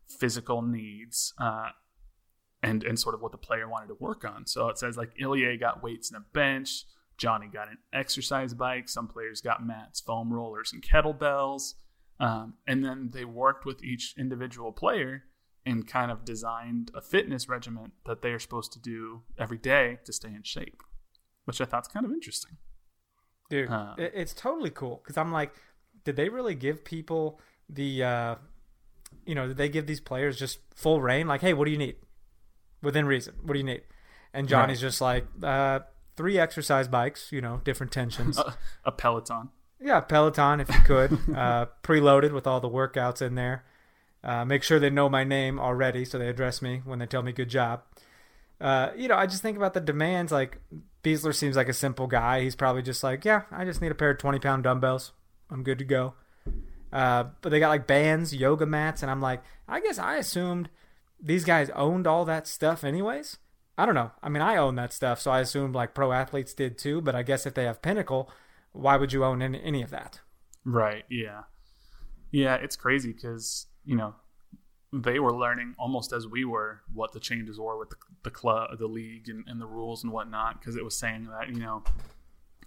[0.07, 1.69] physical needs uh,
[2.65, 4.47] and and sort of what the player wanted to work on.
[4.47, 6.85] So it says like Ilie got weights and a bench,
[7.19, 11.75] Johnny got an exercise bike, some players got mats, foam rollers, and kettlebells.
[12.21, 15.25] Um, and then they worked with each individual player
[15.67, 19.99] and kind of designed a fitness regimen that they are supposed to do every day
[20.05, 20.83] to stay in shape,
[21.45, 22.57] which I thought's kind of interesting.
[23.51, 25.53] dude Uh, it's totally cool because i'm like
[26.05, 28.35] did they really give people the uh
[29.27, 31.79] you know did they give these players just full reign like hey what do you
[31.79, 31.97] need
[32.85, 33.83] within reason what do you need
[34.33, 35.81] and johnny's just like uh
[36.17, 39.49] three exercise bikes you know different tensions A, a Peloton.
[39.81, 43.65] yeah peloton if you could uh preloaded with all the workouts in there
[44.23, 47.23] uh, make sure they know my name already so they address me when they tell
[47.23, 47.83] me good job
[48.61, 50.33] uh, you know, I just think about the demands.
[50.33, 50.59] Like
[51.03, 52.41] Besler seems like a simple guy.
[52.41, 55.13] He's probably just like, yeah, I just need a pair of twenty pound dumbbells.
[55.51, 56.15] I'm good to go.
[56.93, 60.71] Uh, but they got like bands, yoga mats, and I'm like, I guess I assumed
[61.25, 63.39] these guys owned all that stuff anyways.
[63.77, 64.13] I don't know.
[64.23, 67.01] I mean, I own that stuff, so I assumed like pro athletes did too.
[67.01, 68.31] But I guess if they have Pinnacle,
[68.73, 70.21] why would you own any, any of that?
[70.65, 71.05] Right.
[71.11, 71.43] Yeah.
[72.31, 74.15] Yeah, it's crazy because, you know,
[74.93, 78.71] they were learning almost as we were what the changes were with the, the club,
[78.79, 80.61] the league, and, and the rules and whatnot.
[80.61, 81.83] Because it was saying that, you know,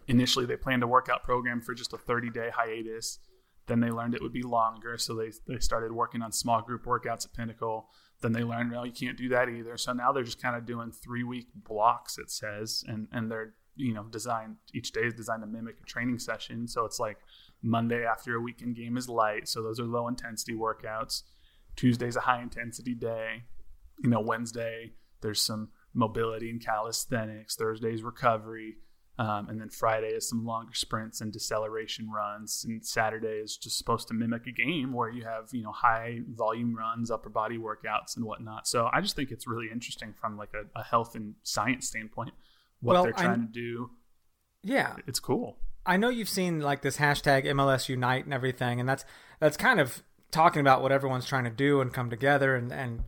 [0.08, 3.20] initially they planned a workout program for just a 30 day hiatus.
[3.68, 4.98] Then they learned it would be longer.
[4.98, 7.90] So they, they started working on small group workouts at Pinnacle.
[8.22, 9.78] Then they learned, well, you can't do that either.
[9.78, 12.84] So now they're just kind of doing three week blocks, it says.
[12.88, 16.68] And, and they're, you know, designed, each day is designed to mimic a training session.
[16.68, 17.18] So it's like
[17.62, 19.48] Monday after a weekend game is light.
[19.48, 21.24] So those are low intensity workouts.
[21.76, 23.44] Tuesday's a high intensity day.
[24.04, 27.56] You know, Wednesday, there's some mobility and calisthenics.
[27.56, 28.78] Thursday's recovery.
[29.20, 32.64] Um, and then Friday is some longer sprints and deceleration runs.
[32.68, 36.20] And Saturday is just supposed to mimic a game where you have, you know, high
[36.30, 38.68] volume runs, upper body workouts, and whatnot.
[38.68, 42.32] So I just think it's really interesting from like a, a health and science standpoint
[42.82, 43.90] what Well, they're trying I'm- to do.
[44.64, 45.58] Yeah, It's cool.
[45.86, 49.06] I know you've seen like this hashtag MLS Unite and everything, and that's
[49.40, 53.04] that's kind of talking about what everyone's trying to do and come together and and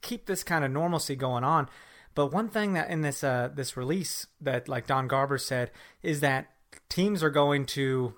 [0.00, 1.68] keep this kind of normalcy going on.
[2.14, 5.70] But one thing that in this uh, this release that like Don Garber said
[6.02, 6.50] is that
[6.88, 8.14] teams are going to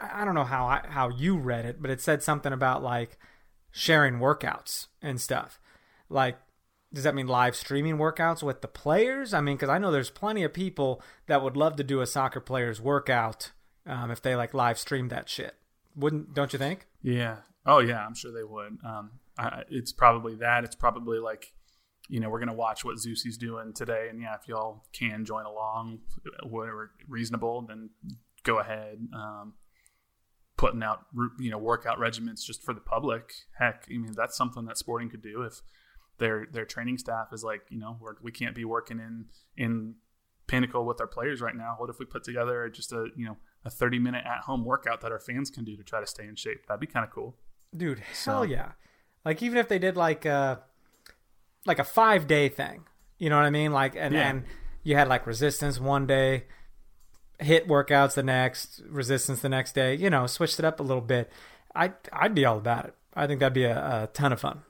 [0.00, 3.18] I don't know how I, how you read it, but it said something about like
[3.70, 5.58] sharing workouts and stuff.
[6.08, 6.36] Like,
[6.92, 9.32] does that mean live streaming workouts with the players?
[9.32, 12.06] I mean, because I know there's plenty of people that would love to do a
[12.06, 13.52] soccer player's workout
[13.86, 15.54] um, if they like live streamed that shit.
[15.96, 16.34] Wouldn't?
[16.34, 16.86] Don't you think?
[17.02, 17.38] Yeah.
[17.64, 18.78] Oh yeah, I'm sure they would.
[18.84, 20.64] Um, I, it's probably that.
[20.64, 21.52] It's probably like,
[22.08, 25.46] you know, we're gonna watch what Zusi's doing today, and yeah, if y'all can join
[25.46, 26.00] along,
[26.42, 27.90] whatever reasonable, then
[28.42, 28.98] go ahead.
[29.14, 29.54] Um,
[30.56, 31.06] putting out
[31.40, 33.32] you know workout regimens just for the public.
[33.58, 35.60] Heck, I mean that's something that Sporting could do if
[36.18, 39.94] their their training staff is like, you know, we're, we can't be working in in
[40.46, 41.74] Pinnacle with our players right now.
[41.78, 45.00] What if we put together just a you know a 30 minute at home workout
[45.00, 46.66] that our fans can do to try to stay in shape?
[46.66, 47.36] That'd be kind of cool.
[47.76, 48.72] Dude, So- hell yeah.
[49.24, 50.62] Like even if they did like a
[51.66, 52.84] like a five day thing,
[53.18, 53.72] you know what I mean?
[53.72, 54.28] Like and Yeah.
[54.30, 54.44] and
[54.82, 56.44] you had like resistance one day,
[57.38, 59.94] hit workouts the next, resistance the next day.
[59.94, 61.30] You know, switched it up a little bit.
[61.74, 62.94] I I'd be all about it.
[63.14, 64.62] I think that'd be a, a ton of fun.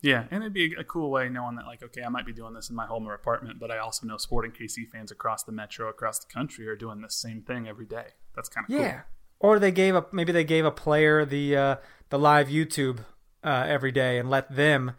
[0.00, 2.54] Yeah, and it'd be a cool way knowing that, like, okay, I might be doing
[2.54, 5.50] this in my home or apartment, but I also know Sporting KC fans across the
[5.50, 8.06] metro, across the country, are doing the same thing every day.
[8.36, 8.78] That's kind of cool.
[8.84, 9.00] Yeah.
[9.40, 11.76] Or they gave a maybe they gave a player the uh,
[12.10, 13.00] the live YouTube
[13.42, 14.92] uh, every day and let them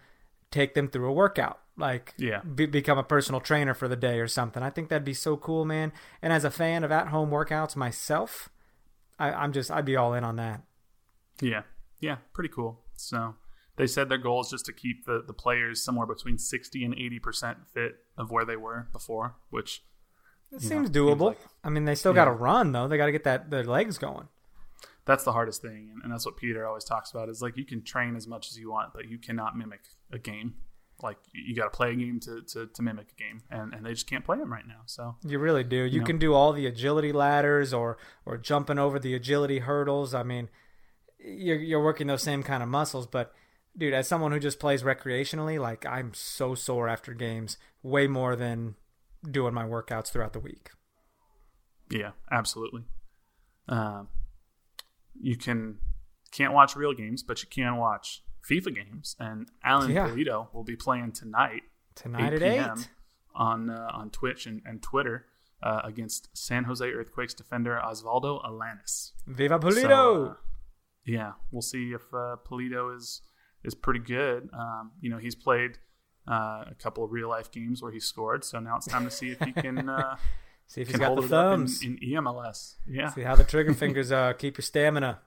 [0.51, 2.41] take them through a workout, like Yeah.
[2.41, 4.63] be, become a personal trainer for the day or something.
[4.63, 5.91] I think that'd be so cool, man.
[6.21, 8.49] And as a fan of at home workouts myself,
[9.19, 10.61] I, I'm just I'd be all in on that.
[11.41, 11.63] Yeah,
[11.99, 12.79] yeah, pretty cool.
[12.95, 13.35] So
[13.75, 16.95] they said their goal is just to keep the, the players somewhere between 60 and
[16.95, 19.83] 80% fit of where they were before, which
[20.51, 21.19] It seems know, seems doable.
[21.27, 22.25] like- I mean, they still Yeah.
[22.25, 22.87] got to run though.
[22.87, 24.27] They got to get that their legs going.
[25.05, 25.95] that's the hardest thing.
[26.03, 28.59] And that's what Peter always talks about is like you can train as much as
[28.59, 29.79] you want, but you cannot mimic
[30.11, 30.55] a game.
[31.01, 33.73] Like you, you got to play a game to, to, to mimic a game, and,
[33.73, 34.81] and they just can't play them right now.
[34.85, 35.83] So You really do.
[35.83, 36.05] You know.
[36.05, 40.13] can do all the agility ladders or or jumping over the agility hurdles.
[40.13, 40.49] I mean,
[41.19, 43.33] you're you're working those same kind of muscles, but
[43.77, 48.35] dude, as someone who just plays recreationally, like I'm so sore after games, way more
[48.35, 48.75] than
[49.29, 50.71] doing my workouts throughout the week.
[51.89, 52.83] Yeah, absolutely.
[53.67, 54.09] Um,
[55.19, 55.77] you can
[56.31, 59.15] can't watch real games, but you can watch FIFA games.
[59.19, 60.07] And Alan Yeah.
[60.09, 61.63] Pulido will be playing tonight,
[61.95, 62.77] Tonight 8 at.
[62.77, 62.89] 8.
[63.35, 65.25] on uh, on Twitch and, and Twitter
[65.61, 69.11] uh, against San Jose Earthquakes defender Osvaldo Alanis.
[69.27, 69.81] Viva Pulido!
[69.89, 70.33] So, uh,
[71.05, 73.21] yeah, we'll see if uh, Pulido is
[73.63, 74.49] is pretty good.
[74.53, 75.77] Um, you know, he's played
[76.27, 79.11] uh, a couple of real life games where he scored, so now it's time to
[79.11, 79.89] see if he can.
[79.89, 80.15] Uh,
[80.67, 81.81] See if he's can got hold the it up in, thumbs.
[81.83, 82.75] in EMLS.
[82.87, 83.09] Yeah.
[83.09, 85.17] See how the trigger fingers uh, keep your stamina.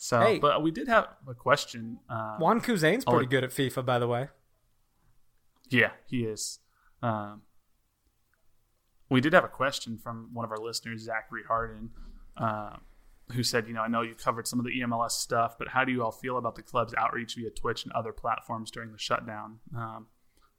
[0.00, 0.38] So, Hey.
[0.38, 1.98] but we did have a question.
[2.08, 4.28] Uh, Juan Kuzain's I'll pretty good at FIFA, by the way.
[5.70, 6.60] yeah, he is.
[7.02, 7.42] Um,
[9.10, 11.90] we did have a question from one of our listeners, Zachary Harden,
[12.36, 12.76] uh,
[13.32, 15.84] who said, "You know, I know you covered some of the EMLS stuff, but how
[15.84, 18.98] do you all feel about the club's outreach via Twitch and other platforms during the
[18.98, 20.06] shutdown?" Um,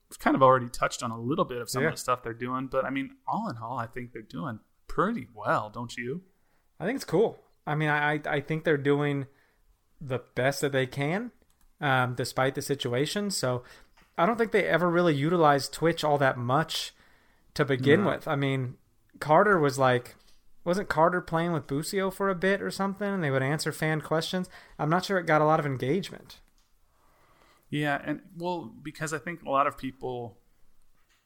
[0.09, 1.89] we've kind of already touched on a little bit of some Yeah.
[1.89, 4.59] of the stuff they're doing, but I mean, all in all, I think they're doing
[4.87, 6.23] pretty well, don't you?
[6.79, 7.39] I think it's cool.
[7.69, 9.27] I mean, I I- think they're doing
[10.01, 11.31] the best that they can,
[11.81, 13.29] um, despite the situation.
[13.31, 13.63] So
[14.17, 16.93] I don't think they ever really utilized Twitch all that much
[17.53, 18.09] to begin No.
[18.11, 18.27] with.
[18.27, 18.77] I mean,
[19.19, 20.15] Carter was like,
[20.63, 23.07] wasn't Carter playing with Busio for a bit or something?
[23.07, 24.49] And they would answer fan questions.
[24.77, 26.39] I'm not sure it got a lot of engagement.
[27.69, 30.37] Yeah, and well, because I think a lot of people,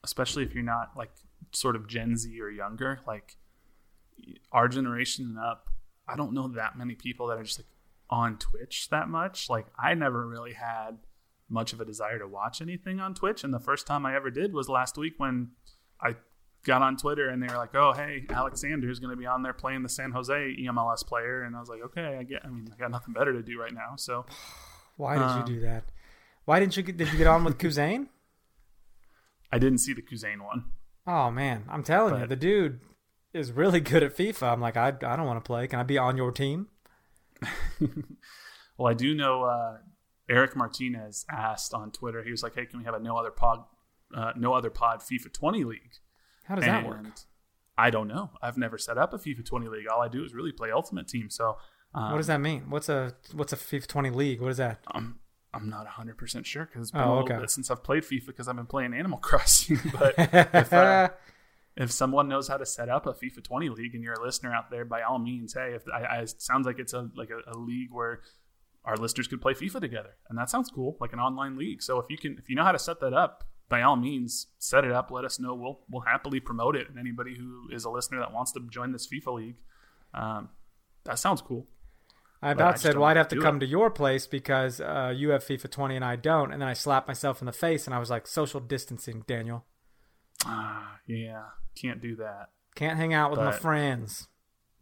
[0.04, 1.12] especially if you're not like
[1.52, 3.38] sort of Gen Z or younger, like
[4.52, 5.70] our generation and up,
[6.08, 7.68] I don't know that many people that are just like
[8.10, 9.50] on Twitch that much.
[9.50, 10.98] Like I never really had
[11.50, 14.30] much of a desire to watch anything on Twitch, and the first time I ever
[14.32, 15.52] did was last week when
[16.02, 16.16] I
[16.66, 19.44] got on Twitter and they were like, "Oh, hey, Alexander is going to be on
[19.44, 22.46] there playing the San Jose EMLS player," and I was like, "Okay, I get.
[22.46, 24.26] I mean, I got nothing better to do right now, so."
[24.98, 25.86] Why did Um, you do that?
[26.46, 28.08] Why didn't you get, did you get on with Kuzain?
[29.52, 30.66] I didn't see the Kuzain one.
[31.08, 32.80] Oh man, I'm telling you, the dude
[33.34, 34.54] is really good at FIFA.
[34.54, 35.68] I'm like, I, I don't want to play.
[35.68, 36.68] Can I be on your team?
[38.76, 39.78] Well, I do know uh,
[40.28, 42.24] Eric Martinez asked on Twitter.
[42.24, 43.60] He was like, "Hey, can we have a no other pod,
[44.16, 45.92] uh, no other pod FIFA 20 league?"
[46.46, 47.06] How does that work?
[47.78, 48.32] I don't know.
[48.42, 49.86] I've never set up a FIFA 20 league.
[49.88, 51.30] All I do is really play Ultimate Team.
[51.30, 51.58] So
[51.94, 52.70] um, What does that mean?
[52.70, 54.42] What's a what's a FIFA 20 league?
[54.42, 54.80] What is that?
[54.88, 55.20] I'm
[55.54, 57.38] I'm not 100 percent sure because it's been Oh, a little okay.
[57.38, 59.80] bit since I've played FIFA because I've been playing Animal Crossing.
[60.00, 61.10] but if, uh,
[61.76, 64.54] if someone knows how to set up a FIFA 20 league and you're a listener
[64.54, 67.30] out there, by all means, hey, if I, I it sounds like it's a like
[67.30, 68.22] a, a league where
[68.86, 71.82] our listeners could play FIFA together, and that sounds cool, like an online league.
[71.82, 74.48] So if you can, if you know how to set that up, by all means,
[74.60, 75.10] set it up.
[75.10, 75.56] Let us know.
[75.56, 76.90] We'll we'll happily promote it.
[76.90, 79.56] And anybody who is a listener that wants to join this FIFA league,
[80.14, 80.50] um,
[81.06, 81.68] that sounds cool.
[82.44, 83.62] I I about just said, well, I'd have to come it.
[83.62, 86.52] to your place because uh, you have FIFA 20 and I don't.
[86.52, 89.64] And then I slapped myself in the face and I was like, social distancing, Daniel.
[90.46, 91.44] Ah, yeah,
[91.76, 92.50] can't do that.
[92.76, 94.28] Can't hang out with my friends.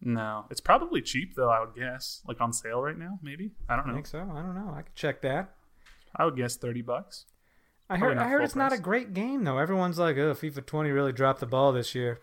[0.01, 1.49] No, it's probably cheap though.
[1.49, 3.51] I would guess, like on sale right now, maybe.
[3.69, 3.93] I don't know.
[3.93, 4.19] I think so.
[4.19, 4.73] I don't know.
[4.75, 5.53] I could check that.
[6.15, 7.25] I would guess thirty bucks.
[7.89, 8.17] I heard.
[8.17, 9.57] I heard it's not a great game though.
[9.57, 12.19] Everyone's like, "Oh, FIFA 20 really dropped the ball this year."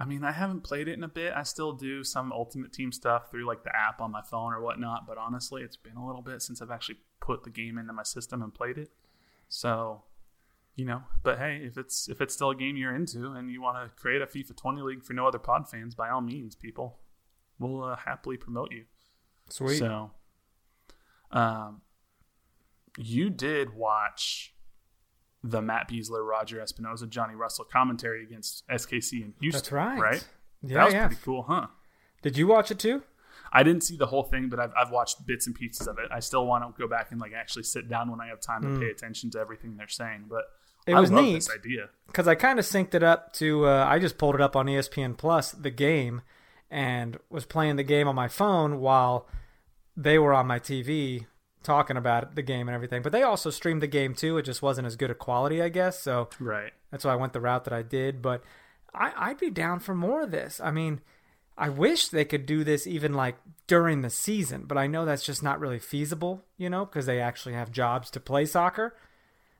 [0.00, 1.32] I mean, I haven't played it in a bit.
[1.34, 4.60] I still do some Ultimate Team stuff through like the app on my phone or
[4.60, 5.06] whatnot.
[5.06, 8.04] But honestly, it's been a little bit since I've actually put the game into my
[8.04, 8.90] system and played it.
[9.48, 10.04] So,
[10.78, 13.60] you know, but hey, if it's if it's still a game you're into and you
[13.60, 16.54] want to create a FIFA 20 league for no other pod fans, by all means,
[16.54, 17.00] people,
[17.58, 18.84] we'll uh, happily promote you.
[19.50, 19.78] Sweet.
[19.78, 20.12] So,
[21.32, 21.80] um,
[22.96, 24.54] you did watch
[25.42, 29.58] the Matt Besler, Roger Espinoza, Johnny Russell commentary against SKC in Houston.
[29.58, 29.98] That's right.
[29.98, 30.28] Right?
[30.62, 31.06] Yeah, that was yeah.
[31.08, 31.66] pretty cool, huh?
[32.22, 33.02] Did you watch it too?
[33.52, 36.06] I didn't see the whole thing, but I've, I've watched bits and pieces of it.
[36.12, 38.62] I still want to go back and like actually sit down when I have time
[38.62, 40.26] to pay attention to everything they're saying.
[40.28, 40.57] But Hmm.
[40.88, 41.34] It I was love neat.
[41.34, 41.88] this idea.
[42.06, 43.66] because I kind of synced it up to.
[43.66, 46.22] Uh, I just pulled it up on ESPN Plus, the game,
[46.70, 49.28] and was playing the game on my phone while
[49.96, 51.26] they were on my TV
[51.62, 53.02] talking about the game and everything.
[53.02, 54.38] But they also streamed the game too.
[54.38, 56.00] It just wasn't as good a quality, I guess.
[56.00, 56.72] So Right.
[56.90, 58.22] that's why I went the route that I did.
[58.22, 58.42] But
[58.94, 60.60] I, I'd be down for more of this.
[60.62, 61.00] I mean,
[61.58, 65.24] I wish they could do this even like during the season, but I know that's
[65.26, 68.96] just not really feasible, you know, because they actually have jobs to play soccer.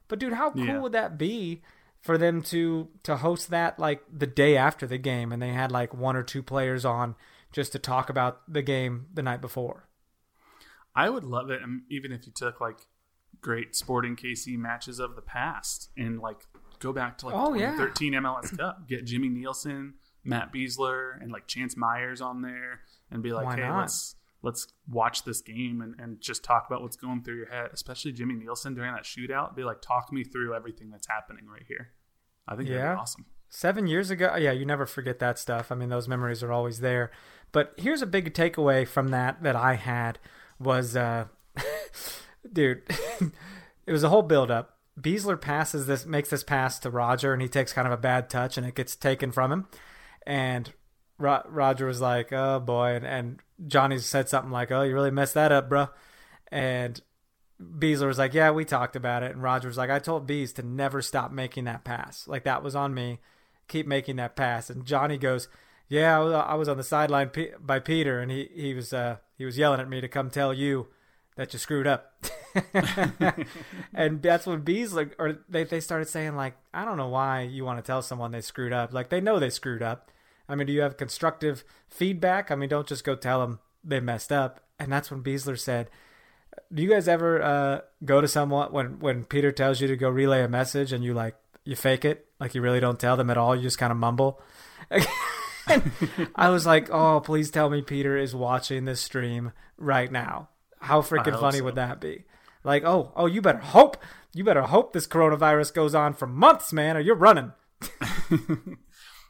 [0.09, 0.79] But dude, how cool Yeah.
[0.81, 1.63] would that be
[2.01, 5.71] for them to to host that like the day after the game, and they had
[5.71, 7.15] like one or two players on
[7.53, 9.89] just to talk about the game the night before?
[10.95, 12.79] I would love it, um, even if you took like
[13.41, 16.47] great Sporting KC matches of the past and like
[16.81, 17.71] go back to like Oh, yeah.
[17.73, 19.95] 2013 MLS Cup, get Jimmy Nielsen,
[20.25, 23.79] Matt Besler, and like Chance Myers on there, and be like, Why hey, not?
[23.81, 27.71] let's let's watch this game and, and just talk about what's going through your head,
[27.73, 29.57] especially Jimmy Nielsen during that shootout.
[29.57, 31.89] Be like, talk me through everything that's happening right here.
[32.47, 32.95] I think that'd Yeah.
[32.95, 33.27] be awesome.
[33.51, 35.73] Seven years ago, yeah, you never forget that stuff.
[35.73, 37.11] I mean, those memories are always there.
[37.51, 40.19] But here's a big takeaway from that that I had
[40.61, 41.27] was, uh,
[42.53, 42.83] dude,
[43.87, 44.77] it was a whole build up.
[45.01, 48.29] Besler passes this, makes this pass to Roger, and he takes kind of a bad
[48.29, 49.67] touch, and it gets taken from him.
[50.27, 50.73] And
[51.19, 55.11] Ro- Roger was like, "Oh boy," and, and Johnny said something like, "Oh, you really
[55.11, 55.89] messed that up, bro."
[56.51, 57.01] And
[57.61, 60.53] Besler was like, "Yeah, we talked about it." And Roger was like, "I told Bees
[60.55, 62.29] to never stop making that pass.
[62.29, 63.19] Like that was on me.
[63.67, 65.49] Keep making that pass." And Johnny goes,
[65.89, 69.59] "Yeah, I was- on the sideline by Peter, and he he was uh he was
[69.59, 70.89] yelling at me to come tell you
[71.37, 72.15] that you screwed up."
[73.95, 77.65] and that's when Besler or they they started saying like, "I don't know why you
[77.65, 78.93] want to tell someone they screwed up.
[78.93, 80.11] Like they know they screwed up.
[80.49, 82.51] I mean, do you have constructive feedback?
[82.51, 85.91] I mean, don't just go tell them they messed up." And that's when Besler said
[86.73, 90.09] do you guys ever uh, go to someone when when Peter tells you to go
[90.09, 91.35] relay a message and you like
[91.65, 93.99] you fake it like you really don't tell them at all you just kind of
[93.99, 94.41] mumble
[96.35, 100.49] I was like oh please tell me Peter is watching this stream right now
[100.81, 101.65] how freaking funny so.
[101.65, 102.25] would that be
[102.65, 103.97] like oh oh you better hope
[104.33, 107.53] you better hope this coronavirus goes on for months man or you're running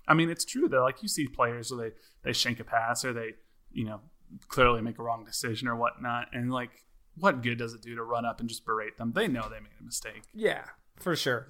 [0.09, 0.83] I mean, it's true though.
[0.83, 3.35] Like you see players where they they shank a pass or they,
[3.71, 4.01] you know,
[4.49, 6.71] clearly make a wrong decision or whatnot, and like,
[7.17, 9.13] what good does it do to run up and just berate them?
[9.13, 10.23] They know they made a mistake.
[10.35, 10.65] yeah
[10.97, 11.47] for sure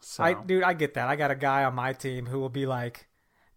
[0.00, 1.08] So I dude, I get that.
[1.08, 3.08] I got a guy on my team who will be like,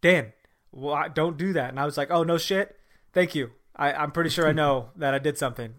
[0.02, 0.34] Dan,
[0.72, 1.70] well, I- don't do that.
[1.70, 2.76] And I was like, oh no shit,
[3.14, 3.52] thank you.
[3.80, 5.76] I, I'm pretty sure I know that I did something.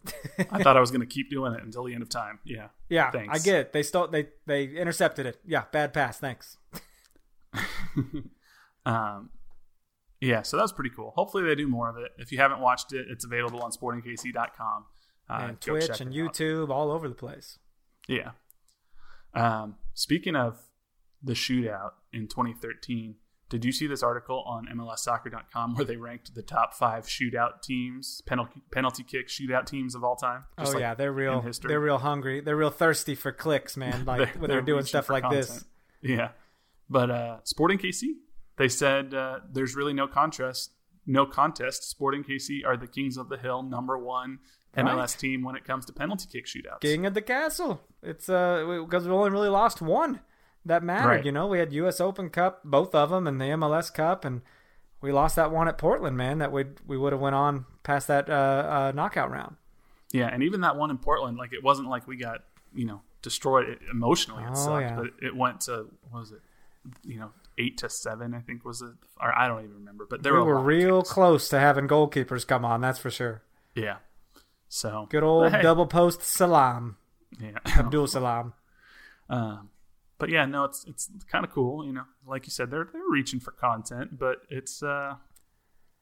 [0.51, 2.39] I thought I was going to keep doing it until the end of time.
[2.45, 2.69] Yeah.
[2.89, 3.35] yeah, Thanks.
[3.41, 3.73] I get it.
[3.73, 5.41] They stole, they they intercepted it.
[5.45, 6.19] Yeah, bad pass.
[6.19, 6.57] Thanks.
[8.87, 9.29] Um,
[10.21, 11.13] yeah, so that was pretty cool.
[11.15, 12.11] Hopefully they do more of it.
[12.19, 14.87] If you haven't watched it, it's available on sportingkc.com.
[15.31, 16.15] Uh, and Twitch and out.
[16.15, 17.59] YouTube, all over the place.
[18.09, 18.31] Yeah.
[19.35, 20.59] Um, speaking of
[21.23, 23.17] the shootout in 2013,
[23.51, 28.23] did you see this article on MLSsoccer.com where they ranked the top five shootout teams,
[28.27, 30.45] penalty penalty kick shootout teams of all time?
[30.59, 31.45] Oh like yeah, they're real.
[31.63, 32.41] They're real hungry.
[32.41, 34.05] They're real thirsty for clicks, man.
[34.07, 35.65] Like when they're, doing stuff like this.
[36.03, 36.31] Yeah,
[36.91, 38.15] but uh, Sporting KC,
[38.57, 40.73] they said uh, there's really no contrast,
[41.07, 41.89] no contest.
[41.89, 44.39] Sporting KC are the kings of the hill, number one
[44.77, 45.09] MLS Right.
[45.19, 46.81] team when it comes to penalty kick shootouts.
[46.81, 47.81] King of the castle.
[48.03, 50.21] It's uh because we only really lost one
[50.65, 51.09] that mattered.
[51.09, 51.25] Right.
[51.25, 52.01] You know, we had U.S.
[52.01, 54.43] Open Cup, both of them, and the MLS Cup, and
[55.01, 56.17] we lost that one at Portland.
[56.17, 59.57] Man, that we we would have went on past that uh, uh, knockout round.
[60.13, 63.01] Yeah, and even that one in Portland, like it wasn't like we got you know
[63.23, 64.45] destroyed emotionally.
[64.45, 64.97] It Oh, sucked, yeah.
[64.97, 66.41] but it went to what was it?
[67.05, 70.07] You know, eight to seven, I think was it, or I don't even remember.
[70.09, 72.81] But there we were, were real close to having goalkeepers come on.
[72.81, 73.43] That's for sure.
[73.75, 73.97] Yeah.
[74.69, 76.97] So Good old hey, double post salam,
[77.41, 77.59] Yeah.
[77.67, 78.53] Abdul-Salaam.
[79.31, 79.71] Um,
[80.19, 81.87] but yeah, no, it's it's kind of cool.
[81.87, 85.15] You know, like you said, they're they're reaching for content, but it's uh,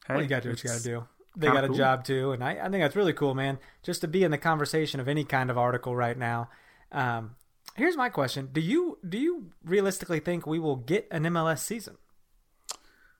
[0.06, 1.04] hey, Well, you got to do what you got to do.
[1.36, 1.76] They got a cool.
[1.76, 3.58] job too, and I, I think that's really cool, man.
[3.82, 6.48] Just to be in the conversation of any kind of article right now.
[6.92, 7.36] Um,
[7.76, 11.96] here's my question: Do you do you realistically think we will get an MLS season?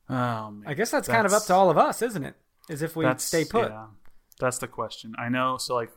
[0.09, 0.63] Oh, man.
[0.67, 2.37] I guess that's, kind of up to all of us, isn't it?
[2.69, 3.71] Is if we that's stay put.
[3.71, 3.87] Yeah,
[4.39, 5.15] that's the question.
[5.19, 5.57] I know.
[5.57, 5.91] So like,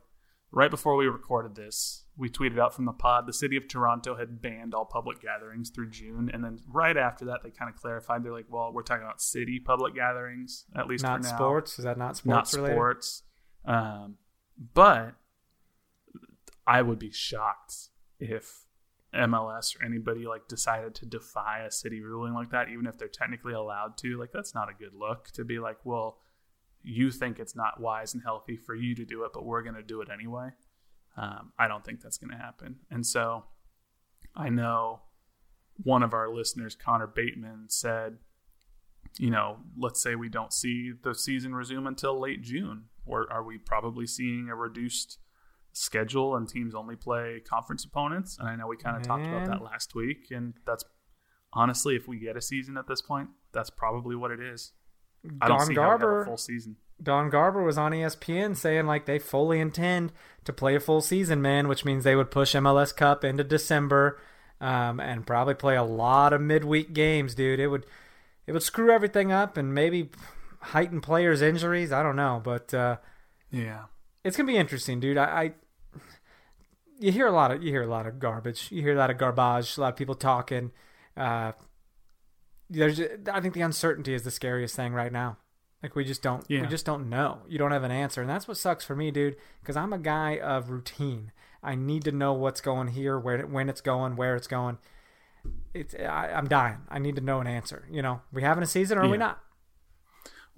[0.52, 4.16] right before we recorded this, we tweeted out from the pod the city of Toronto
[4.16, 7.80] had banned all public gatherings through June, and then right after that, they kind of
[7.80, 8.24] clarified.
[8.24, 11.36] They're like, well, we're talking about city public gatherings at least Not for now.
[11.36, 11.80] sports.
[11.80, 12.76] Is that not not sports related?
[12.76, 13.24] sports.
[13.66, 14.16] Um,
[14.74, 15.14] but
[16.66, 17.89] I would be shocked
[18.20, 18.66] if
[19.14, 23.08] MLS or anybody like decided to defy a city ruling like that, even if they're
[23.08, 24.18] technically allowed to.
[24.18, 26.20] Like that's not a good look to be like, well,
[26.84, 29.76] you think it's not wise and healthy for you to do it, but we're going
[29.76, 30.50] to do it anyway.
[31.18, 32.78] Um, I don't think that's going to happen.
[32.90, 33.46] And so
[34.36, 35.02] I know
[35.84, 38.18] one of our listeners, Connor Bateman, said,
[39.18, 43.44] you know, let's say we don't see the season resume until late June, or are
[43.44, 45.18] we probably seeing a reduced
[45.80, 48.38] schedule and teams only play conference opponents?
[48.40, 50.84] And I know we kind of talked about that last week, and that's
[51.54, 54.74] honestly, if we get a season at this point, that's probably what it is.
[55.42, 56.76] I don't Don see how we have Garber a full season.
[57.02, 60.12] Don Garber was on ESPN saying like they fully intend
[60.44, 64.20] to play a full season, man, which means they would push MLS Cup into December,
[64.62, 67.60] um, and probably play a lot of midweek games, dude.
[67.60, 67.86] It would
[68.48, 70.10] it would screw everything up and maybe
[70.62, 71.92] heighten players' injuries.
[71.94, 72.98] I don't know, but uh,
[73.52, 73.86] Yeah.
[74.24, 75.18] it's gonna be interesting, dude.
[75.18, 75.54] I, I
[77.00, 78.68] you hear a lot of you hear a lot of garbage.
[78.72, 79.78] You hear a lot of garbage.
[79.78, 80.72] A lot of people talking.
[81.18, 81.54] Uh,
[82.70, 83.00] there's
[83.32, 85.38] I think the uncertainty is the scariest thing right now.
[85.82, 86.62] Like we just don't Yeah.
[86.62, 87.40] we just don't know.
[87.48, 89.38] You don't have an answer, and that's what sucks for me, dude.
[89.62, 91.32] Because I'm a guy of routine.
[91.64, 94.78] I need to know what's going here, where when it's going, where it's going.
[95.74, 96.80] It's I, I'm dying.
[96.90, 97.88] I need to know an answer.
[97.90, 99.40] You know, we having a season or are we not?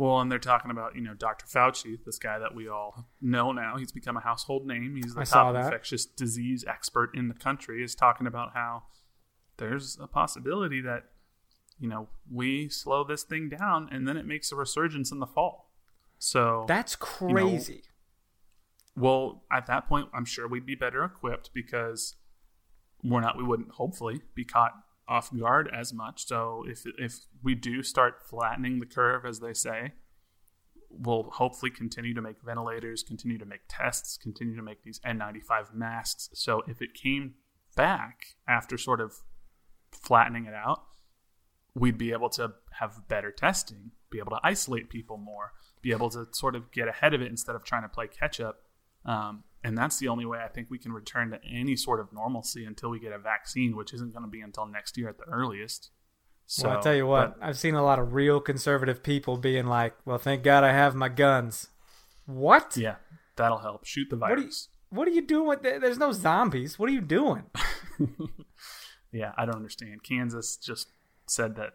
[0.02, 1.45] Well, and they're talking about, you know, Dr.
[1.45, 3.78] Fauci, this guy that we all know now.
[3.78, 4.95] He's become a household name.
[4.95, 8.82] He's the I top infectious disease expert in the country, is talking about how
[9.58, 11.04] there's a possibility that,
[11.80, 15.28] you know, we slow this thing down and then it makes a resurgence in the
[15.28, 15.70] fall.
[16.18, 17.84] So That's crazy.
[18.95, 22.16] well, at that point, I'm sure we'd be better equipped because
[23.04, 23.38] we're not.
[23.38, 24.74] We wouldn't hopefully be caught
[25.12, 26.26] off guard as much.
[26.26, 29.91] So if if we do start flattening the curve, as they say,
[30.89, 35.74] we'll hopefully continue to make ventilators, continue to make tests, continue to make these N95
[35.74, 36.30] masks.
[36.34, 37.36] So if it came
[37.76, 39.14] back after sort of
[39.91, 40.84] flattening it out,
[41.76, 45.51] we'd be able to have better testing, be able to isolate people more,
[45.82, 48.39] be able to sort of get ahead of it instead of trying to play catch
[48.39, 48.59] up.
[49.05, 52.12] Um, and that's the only way I think we can return to any sort of
[52.14, 55.18] normalcy until we get a vaccine, which isn't going to be until next year at
[55.18, 55.91] the earliest.
[56.47, 59.38] So, well, I tell you what, but- I've seen a lot of real conservative people
[59.38, 61.70] being like, "Well, thank God I have my guns."
[62.26, 62.76] What?
[62.78, 62.95] yeah,
[63.36, 63.86] that'll help.
[63.86, 64.41] Shoot the What are you?
[64.43, 64.68] virus.
[64.89, 65.62] What are you doing with?
[65.64, 66.78] The, there's no zombies.
[66.78, 67.43] What are you doing?
[69.12, 70.03] Yeah, I don't understand.
[70.03, 70.88] Kansas just
[71.28, 71.74] said that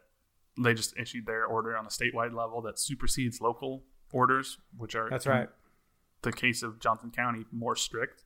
[0.62, 5.10] they just issued their order on a statewide level that supersedes local orders, which are
[5.10, 5.48] That's right.
[6.26, 8.24] The case of Johnson County more strict,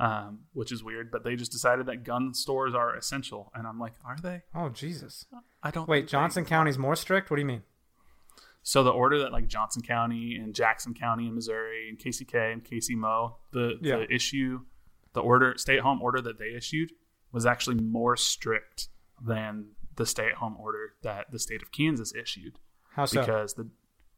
[0.00, 1.10] um, which is weird.
[1.12, 4.42] But they just decided that gun stores are essential, and I'm like, are they?
[4.54, 5.26] Oh Jesus!
[5.62, 5.88] I don't.
[5.88, 7.30] Wait, Johnson County's more strict.
[7.30, 7.62] What do you mean?
[8.66, 12.64] So the order that like Johnson County and Jackson County in Missouri and KCK and
[12.64, 13.98] KCMO, the Yeah.
[13.98, 14.62] the issue,
[15.12, 16.92] the order stay at home order that they issued
[17.30, 18.88] was actually more strict
[19.22, 22.58] than the stay at home order that the state of Kansas issued
[22.92, 23.20] How so?
[23.20, 23.68] because the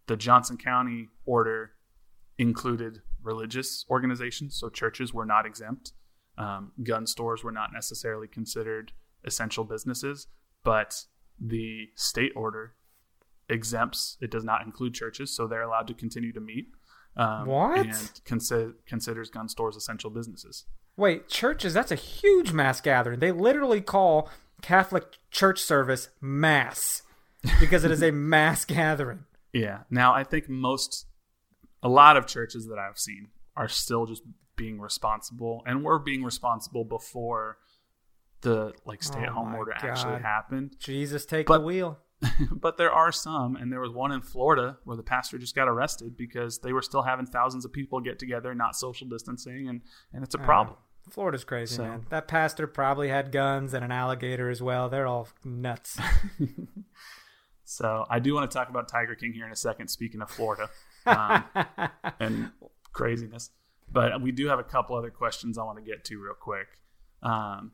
[0.06, 1.72] the Johnson County order
[2.38, 5.92] included religious organizations, so churches were not exempt.
[6.38, 8.92] Um, gun stores were not necessarily considered
[9.24, 10.26] essential businesses,
[10.64, 11.04] but
[11.40, 12.74] the state order
[13.48, 14.16] exempts.
[14.20, 16.68] It does not include churches, so they're allowed to continue to meet.
[17.16, 17.78] Um, What?
[17.78, 17.92] And
[18.26, 20.64] consi- considers gun stores essential businesses.
[20.96, 21.74] Wait, churches?
[21.74, 23.20] That's a huge mass gathering.
[23.20, 24.30] They literally call
[24.62, 27.02] Catholic church service mass
[27.60, 29.24] because it is a mass gathering.
[29.52, 29.80] Yeah.
[29.90, 31.06] Now, I think most,
[31.82, 34.22] a lot of churches that I've seen are still just
[34.56, 37.58] being responsible, and were being responsible before
[38.42, 40.76] the like oh stay-at-home Oh my order actually happened.
[40.78, 41.98] Jesus, take But- the wheel.
[42.50, 45.68] but there are some, and there was one in Florida where the pastor just got
[45.68, 49.82] arrested because they were still having thousands of people get together, not social distancing, and
[50.14, 50.76] and it's a uh, problem.
[51.10, 52.06] Florida's crazy, So- man.
[52.08, 54.88] That pastor probably had guns and an alligator as well.
[54.88, 56.00] They're all nuts.
[57.68, 59.88] So I do want to talk about Tiger King here in a second.
[59.88, 60.70] Speaking of Florida
[61.06, 61.44] um,
[62.20, 62.50] and
[62.92, 63.50] craziness,
[63.90, 66.66] but we do have a couple other questions I want to get to real quick.
[67.22, 67.72] Um,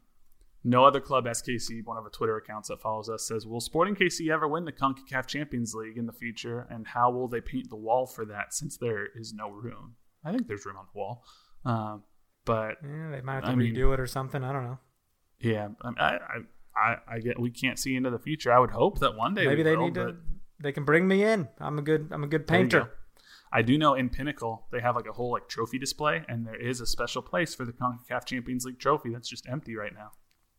[0.65, 3.97] no other club, SKC, one of our Twitter accounts that follows us, says, "Will Sporting
[3.97, 6.67] KC ever win the Concacaf Champions League in the future?
[6.71, 8.55] And how will they paint the wall for that?
[8.55, 11.25] Since there is no room, I think there's room on the wall,
[11.65, 12.05] um,
[12.45, 14.45] but yeah, they might have to I mean- redo it or something.
[14.45, 14.79] I don't know.
[15.41, 16.19] yeah, I, I,
[16.77, 18.53] I, I get we can't see into the future.
[18.53, 20.17] I would hope that one day Maybe they will, need to.
[20.63, 21.49] They can bring me in.
[21.59, 22.11] I'm a good.
[22.13, 22.89] I'm a good painter.
[23.53, 26.57] I do know in Pinnacle they have like a whole like trophy display, and there
[26.57, 30.13] is a special place for the Concacaf Champions League trophy that's just empty right now.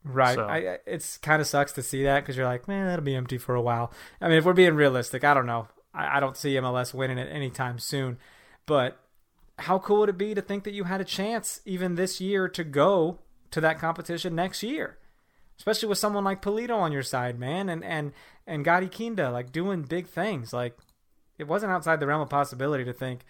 [0.03, 0.35] Right.
[0.35, 3.15] So- I, it's kind of sucks to see that because you're like, man, that'll be
[3.15, 3.91] empty for a while.
[4.21, 5.67] I mean, if we're being realistic, I don't know.
[5.93, 8.17] I, I don't see MLS winning it anytime soon.
[8.65, 8.99] But
[9.59, 12.47] how cool would it be to think that you had a chance even this year
[12.49, 13.19] to go
[13.51, 14.97] to that competition next year?
[15.57, 18.11] Especially with someone like Pulido on your side, man, and and
[18.47, 20.51] and Gadi Kinda like doing big things.
[20.51, 20.75] Like
[21.43, 23.25] it wasn't outside the realm of possibility to think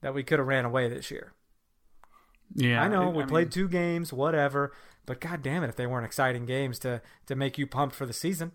[0.00, 1.32] that we could have ran away this year.
[2.54, 4.72] Yeah, I know it- we I played mean, two games, whatever,
[5.06, 8.06] but god damn it if they weren't exciting games to to make you pumped for
[8.06, 8.52] the season.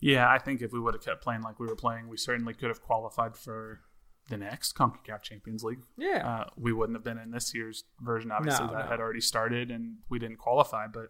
[0.00, 2.54] Yeah, I think if we would have kept playing like we were playing, we certainly
[2.54, 3.80] could have qualified for
[4.28, 5.80] the next CONCACAF Champions League.
[5.96, 6.28] Yeah.
[6.28, 8.30] Uh, we wouldn't have been in this year's version.
[8.30, 8.90] Obviously, No, that no.
[8.90, 11.08] had already started and we didn't qualify, but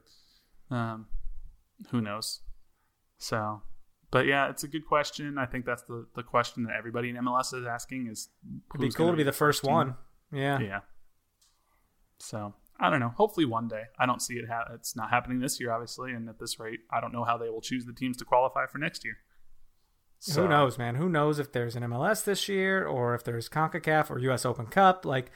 [0.74, 1.07] um,
[1.90, 2.42] who knows?
[3.18, 3.62] So,
[4.11, 5.38] but yeah, it's a good question.
[5.38, 8.28] I think that's the, the question that everybody in MLS is asking is
[8.74, 9.72] It'd be cool to be the first team?
[9.72, 9.94] one.
[10.32, 10.59] Yeah.
[10.61, 10.80] Yeah.
[12.18, 13.12] So I don't know.
[13.16, 13.84] Hopefully one day.
[13.98, 14.46] I don't see it.
[14.48, 17.36] Ha- it's not happening this year, obviously, and at this rate, I don't know how
[17.38, 19.18] they will choose the teams to qualify for next year.
[20.18, 20.94] So, Who knows, man?
[20.94, 24.66] Who knows if there's an MLS this year or if there's CONCACAF or US Open
[24.66, 25.04] Cup?
[25.04, 25.30] Like,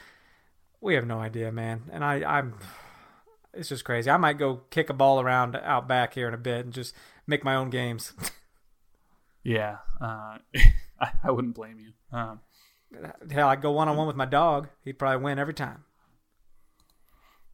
[0.81, 1.83] we have no idea, man.
[1.93, 2.55] And I, I'm,
[3.53, 4.11] it's just crazy.
[4.11, 6.95] I might go kick a ball around out back here in a bit and just
[7.27, 8.13] make my own games.
[9.43, 10.39] Yeah, uh,
[11.01, 11.93] I, I wouldn't blame you.
[12.17, 12.41] Um,
[13.31, 14.69] Hell, I'd go one on one with my dog.
[14.85, 15.85] He'd probably win every time.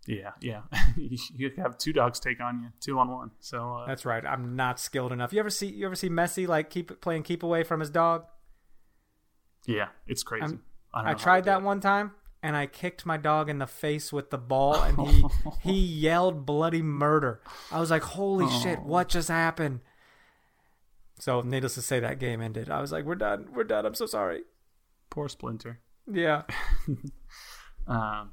[0.07, 0.63] yeah, yeah.
[0.97, 3.31] you you have two dogs take on you, two on one.
[3.41, 4.25] So uh, That's right.
[4.25, 5.33] I'm not skilled enough.
[5.33, 8.25] You ever see you ever see Messi like keep playing keep away from his dog?
[9.67, 10.45] yeah, it's crazy.
[10.45, 10.63] I'm-
[10.95, 11.65] I, don't I tried that it.
[11.65, 12.13] one time
[12.43, 15.25] and I kicked my dog in the face with the ball and he
[15.61, 17.43] he yelled bloody murder.
[17.71, 19.81] I was like, "Holy shit, what just happened?"
[21.19, 22.69] So, needless to say that game ended.
[22.71, 23.49] I was like, "We're done.
[23.55, 23.87] We're done.
[23.87, 24.43] I'm so sorry."
[25.11, 25.81] Poor Splinter.
[26.11, 26.43] Yeah.
[27.87, 28.33] Um,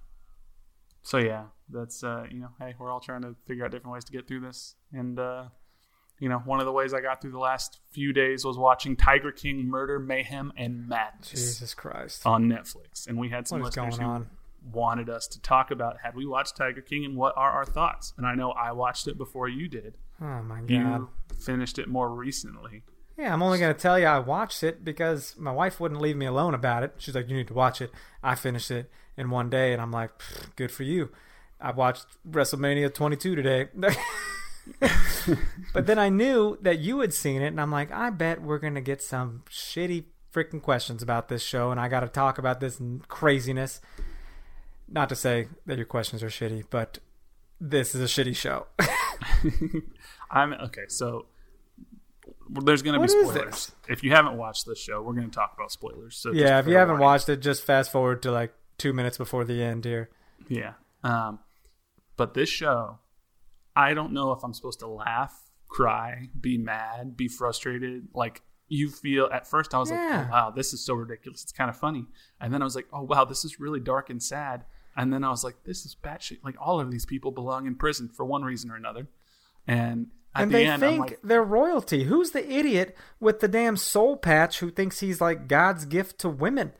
[1.03, 4.03] so yeah, that's uh, you know, hey, we're all trying to figure out different ways
[4.05, 5.45] to get through this, and uh,
[6.19, 8.95] you know, one of the ways I got through the last few days was watching
[8.95, 12.25] Tiger King Murder, Mayhem, and Madness Jesus Christ.
[12.25, 14.25] on Netflix, and we had some What is listeners who
[14.71, 18.13] wanted us to talk about had we watched Tiger King and what are our thoughts.
[18.17, 19.97] And I know I watched it before you did.
[20.21, 20.69] Oh my god.
[20.69, 22.83] You finished it more recently.
[23.17, 26.17] Yeah, I'm only going to tell you I watched it because my wife wouldn't leave
[26.17, 26.95] me alone about it.
[26.97, 27.91] She's like, "You need to watch it."
[28.23, 30.11] I finished it in one day, and I'm like,
[30.55, 31.11] "Good for you."
[31.61, 33.67] I watched WrestleMania 22 today.
[35.73, 38.59] but then I knew that you had seen it, and I'm like, "I bet we're
[38.59, 42.37] going to get some shitty freaking questions about this show, and I got to talk
[42.37, 43.79] about this craziness."
[44.89, 46.99] Not to say that your questions are shitty, but
[47.59, 48.67] this is a shitty show.
[50.33, 50.85] I'm okay.
[50.87, 51.27] So
[52.49, 53.71] there's going to be spoilers.
[53.87, 56.17] If you haven't watched this show, we're going to talk about spoilers.
[56.17, 59.45] So yeah, if you haven't watched it, just fast forward to like two minutes before
[59.45, 60.09] the end here.
[60.49, 60.73] Yeah.
[61.03, 61.39] Um,
[62.17, 62.99] but this show,
[63.75, 68.07] I don't know if I'm supposed to laugh, cry, be mad, be frustrated.
[68.13, 69.97] Like you feel at first, I was Yeah.
[69.97, 71.43] like, oh, wow, this is so ridiculous.
[71.43, 72.05] It's kind of funny.
[72.41, 74.65] And then I was like, oh, wow, this is really dark and sad.
[74.95, 76.39] And then I was like, this is batshit.
[76.43, 79.07] Like all of these people belong in prison for one reason or another.
[79.67, 82.05] And at and the they end, think like, they're royalty.
[82.05, 86.29] Who's the idiot with the damn soul patch who thinks he's like God's gift to
[86.29, 86.73] women?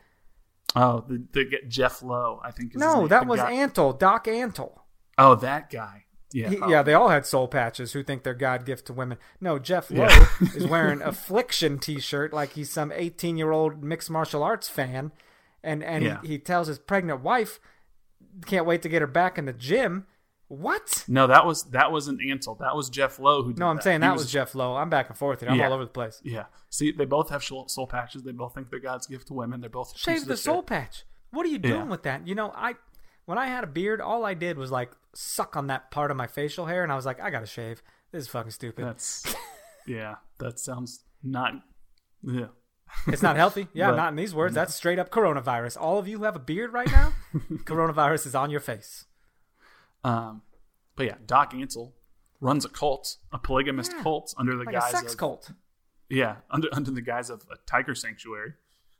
[0.76, 2.74] oh, the, the Jeff Lowe, I think.
[2.74, 4.80] Is No, that The was guy- Antle, Doc Antle.
[5.20, 6.06] Oh, that guy.
[6.34, 6.50] Yeah.
[6.50, 6.68] He, oh.
[6.68, 9.20] Yeah, they all had soul patches who think they're God gift to women.
[9.40, 10.28] No, Jeff Lowe Yeah.
[10.56, 15.12] is wearing affliction T-shirt like he's some 18-year-old mixed martial arts fan,
[15.64, 16.22] and and Yeah.
[16.24, 17.60] he, he tells his pregnant wife,
[18.48, 20.08] "Can't wait to get her back in the gym."
[20.56, 21.04] What?
[21.08, 22.56] No, that was that wasn't Ansel.
[22.56, 23.84] That was Jeff Lowe who did No, I'm that.
[23.84, 24.76] saying He that was, Jeff Lowe.
[24.76, 25.50] I'm back and forth here.
[25.50, 25.68] I'm Yeah.
[25.68, 26.22] all over the place.
[26.24, 26.46] Yeah.
[26.70, 28.24] See, they both have soul, soul patches.
[28.24, 29.62] They both think they're God's gift to women.
[29.62, 30.44] They're both Shave the of shit.
[30.46, 31.06] soul patch.
[31.32, 31.84] What are you doing Yeah.
[31.84, 32.28] with that?
[32.28, 32.76] You know, I
[33.26, 36.18] when I had a beard, all I did was like suck on that part of
[36.18, 37.82] my facial hair, and I was like, I gotta shave.
[38.12, 38.86] This is fucking stupid.
[38.86, 39.24] That's
[39.88, 40.16] yeah.
[40.40, 41.54] That sounds not.
[42.22, 42.48] Yeah.
[43.08, 43.68] It's not healthy.
[43.74, 44.54] Yeah, But- not in these words.
[44.54, 45.78] That's straight up coronavirus.
[45.82, 47.14] All of you who have a beard right now,
[47.66, 49.06] coronavirus is on your face.
[50.04, 50.42] Um,
[50.96, 51.94] but yeah, Doc Ansel
[52.40, 54.04] runs a cult, a polygamist Yeah.
[54.04, 55.52] cult under the Like a sex of cult.
[56.10, 58.54] yeah, under under the guise of a tiger sanctuary.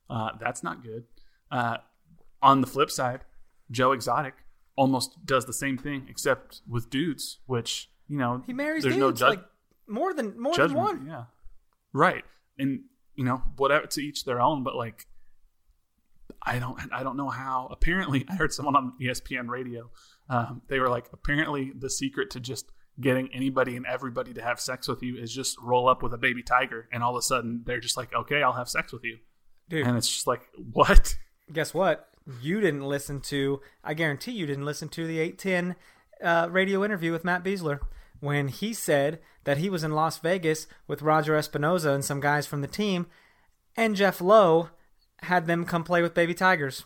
[0.10, 1.06] Uh, that's not good.
[1.52, 1.78] Uh,
[2.42, 3.22] on the flip side,
[3.72, 4.34] Joe Exotic
[4.76, 9.02] almost does the same thing except with dudes, which you know He marries there's dudes
[9.02, 9.46] no judge- like
[9.88, 11.06] more than more than one.
[11.08, 11.26] Yeah,
[11.92, 12.24] right.
[12.58, 12.86] And
[13.16, 14.64] you know, whatever to each their own.
[14.64, 15.06] But like,
[16.42, 17.68] I don't, I don't know how.
[17.72, 19.90] Apparently, I heard someone on ESPN radio.
[20.30, 22.66] Um, they were like, apparently, the secret to just
[23.00, 26.18] getting anybody and everybody to have sex with you is just roll up with a
[26.18, 29.04] baby tiger, and all of a sudden they're just like, okay, I'll have sex with
[29.04, 29.18] you,
[29.70, 31.18] Dude, and it's just like, what?
[31.52, 32.10] guess what?
[32.42, 33.60] You didn't listen to.
[33.84, 35.76] I guarantee you didn't listen to the eight ten
[36.24, 37.80] uh, radio interview with Matt Besler
[38.22, 42.48] when he said that he was in Las Vegas with Roger Espinoza and some guys
[42.48, 43.08] from the team,
[43.76, 44.70] and Jeff Lowe
[45.24, 46.86] had them come play with baby tigers.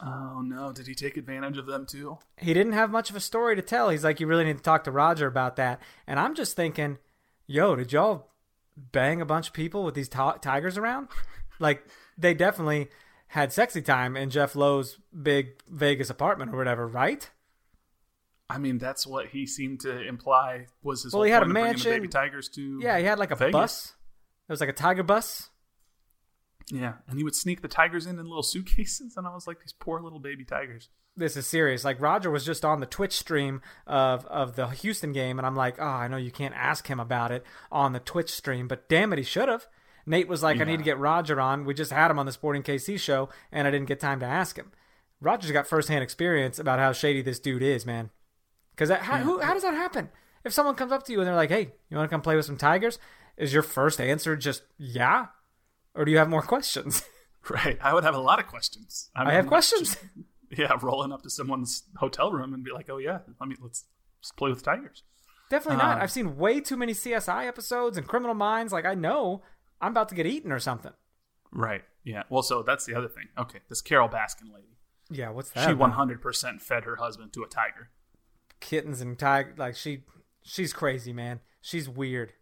[0.00, 0.72] Oh no!
[0.72, 2.18] Did he take advantage of them too?
[2.38, 3.90] He didn't have much of a story to tell.
[3.90, 5.80] He's like, you really need to talk to Roger about that.
[6.06, 6.98] And I'm just thinking,
[7.46, 8.30] yo, did y'all
[8.76, 11.08] bang a bunch of people with these t- tigers around?
[11.60, 11.86] like,
[12.18, 12.88] they definitely
[13.28, 17.30] had sexy time in Jeff Lowe's big Vegas apartment or whatever, right?
[18.50, 21.12] I mean, that's what he seemed to imply was his.
[21.12, 21.92] Well, whole he had a mansion.
[21.92, 23.52] Baby tigers to Yeah, he had like a Vegas.
[23.52, 23.94] bus.
[24.48, 25.48] It was like a tiger bus.
[26.70, 29.60] Yeah, and he would sneak the tigers in in little suitcases, and I was like,
[29.60, 30.88] these poor little baby tigers.
[31.16, 31.84] this is serious.
[31.84, 35.56] Like Roger was just on the Twitch stream of of the Houston game, and I'm
[35.56, 38.88] like, oh, I know you can't ask him about it on the Twitch stream, but
[38.88, 39.66] damn it, he should have.
[40.06, 41.64] Nate was like, I need to get Roger on.
[41.64, 44.26] We just had him on the Sporting KC show, and I didn't get time to
[44.26, 44.70] ask him.
[45.20, 48.10] Roger's got firsthand experience about how shady this dude is, man.
[48.72, 50.10] Because how, who, how does that happen?
[50.44, 52.36] If someone comes up to you and they're like, "Hey, you want to come play
[52.36, 52.98] with some tigers?"
[53.38, 55.28] Is your first answer just yeah,
[55.94, 57.02] or do you have more questions?
[57.50, 59.10] Right, I would have a lot of questions.
[59.14, 59.90] I mean, have questions.
[59.96, 63.54] just- yeah, rolling up to someone's hotel room and be like, oh yeah, let me
[63.60, 63.84] let's
[64.22, 65.02] just play with tigers.
[65.50, 65.96] Definitely not.
[65.96, 68.72] Um, I've seen way too many CSI episodes and Criminal Minds.
[68.72, 69.42] Like I know
[69.78, 70.92] I'm about to get eaten or something.
[71.52, 71.82] Right.
[72.02, 72.22] Yeah.
[72.30, 73.24] Well, so that's the other thing.
[73.36, 74.78] Okay, this Carole Baskin lady,
[75.10, 75.64] Yeah, what's that?
[75.64, 75.78] she about?
[75.80, 77.90] one hundred percent fed her husband to a tiger.
[78.58, 79.52] kittens and tiger.
[79.58, 80.04] Like she,
[80.42, 81.40] she's crazy, man.
[81.60, 82.32] She's weird.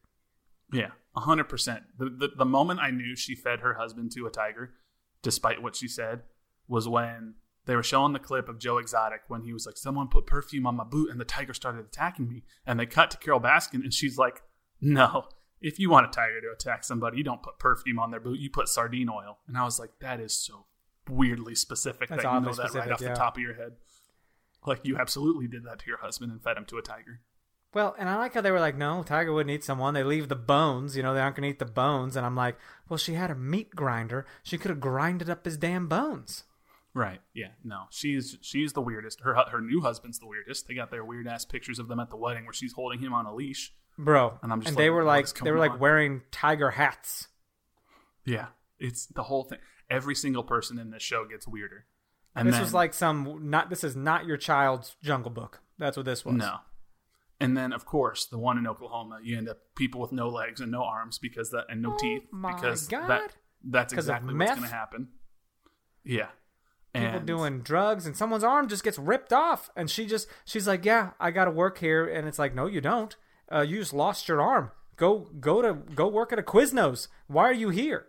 [0.73, 1.85] Yeah, hundred percent.
[1.99, 4.75] The, the moment I knew she fed her husband to a tiger,
[5.23, 6.23] despite what she said,
[6.69, 7.35] was when
[7.67, 10.67] they were showing the clip of Joe Exotic when he was like, "Someone put perfume
[10.67, 13.83] on my boot and the tiger started attacking me." And they cut to Carole Baskin
[13.83, 14.43] and she's like,
[14.81, 15.29] "No,
[15.61, 18.41] if you want a tiger to attack somebody, you don't put perfume on their boot.
[18.41, 20.67] You put sardine oil." And I was like, "That is so
[21.09, 23.11] weirdly specific That's that you know that right off yeah.
[23.11, 23.73] the top of your head."
[24.67, 27.21] Like you absolutely did that to your husband and fed him to a tiger.
[27.75, 29.95] Well, and I like how they were like, no, tiger wouldn't eat someone.
[29.95, 30.97] They leave the bones.
[30.97, 32.17] You know, they aren't going to eat the bones.
[32.17, 32.59] And I'm like,
[32.89, 34.27] well, she had a meat grinder.
[34.43, 36.45] She could have grinded up his damn bones.
[36.95, 37.21] Right.
[37.33, 37.53] Yeah.
[37.65, 37.85] No.
[37.91, 39.21] She's she's the weirdest.
[39.23, 40.69] Her her new husband's the weirdest.
[40.69, 43.15] They got their weird ass pictures of them at the wedding where she's holding him
[43.15, 43.73] on a leash.
[43.99, 45.79] Bro, And I'm just they like, were like they were like on?
[45.79, 47.29] wearing tiger hats.
[48.27, 48.49] Yeah.
[48.79, 49.59] It's the whole thing.
[49.89, 51.87] Every single person in this show gets weirder.
[52.35, 53.71] And this then, was like some not.
[53.71, 55.61] This is not your child's Jungle Book.
[55.79, 56.35] That's what this was.
[56.35, 56.57] no.
[57.43, 60.61] And then of course the one in Oklahoma, you end up people with no legs
[60.61, 63.09] and no arms because that and no Oh teeth my because God.
[63.09, 65.09] that that's 'Cause of exactly what's going to happen.
[66.05, 66.29] Yeah.
[66.95, 70.67] people and doing drugs and someone's arm just gets ripped off and she just she's
[70.67, 72.07] like yeah i gotta work here.
[72.07, 73.15] And it's like no you don't.
[73.53, 74.71] Uh, you just lost your arm.
[74.97, 77.09] Go go to go work at a quiznos.
[77.27, 78.07] Why are you here?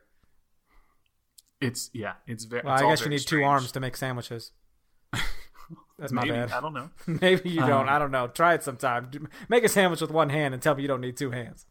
[1.61, 3.95] It's yeah, it's very well it's i guess you very need two arms to make
[3.95, 4.51] sandwiches
[5.99, 6.89] that's my bad I don't know.
[7.21, 9.09] maybe you don't Um, i don't know try it sometime
[9.49, 11.65] make a sandwich with one hand and tell me you don't need two hands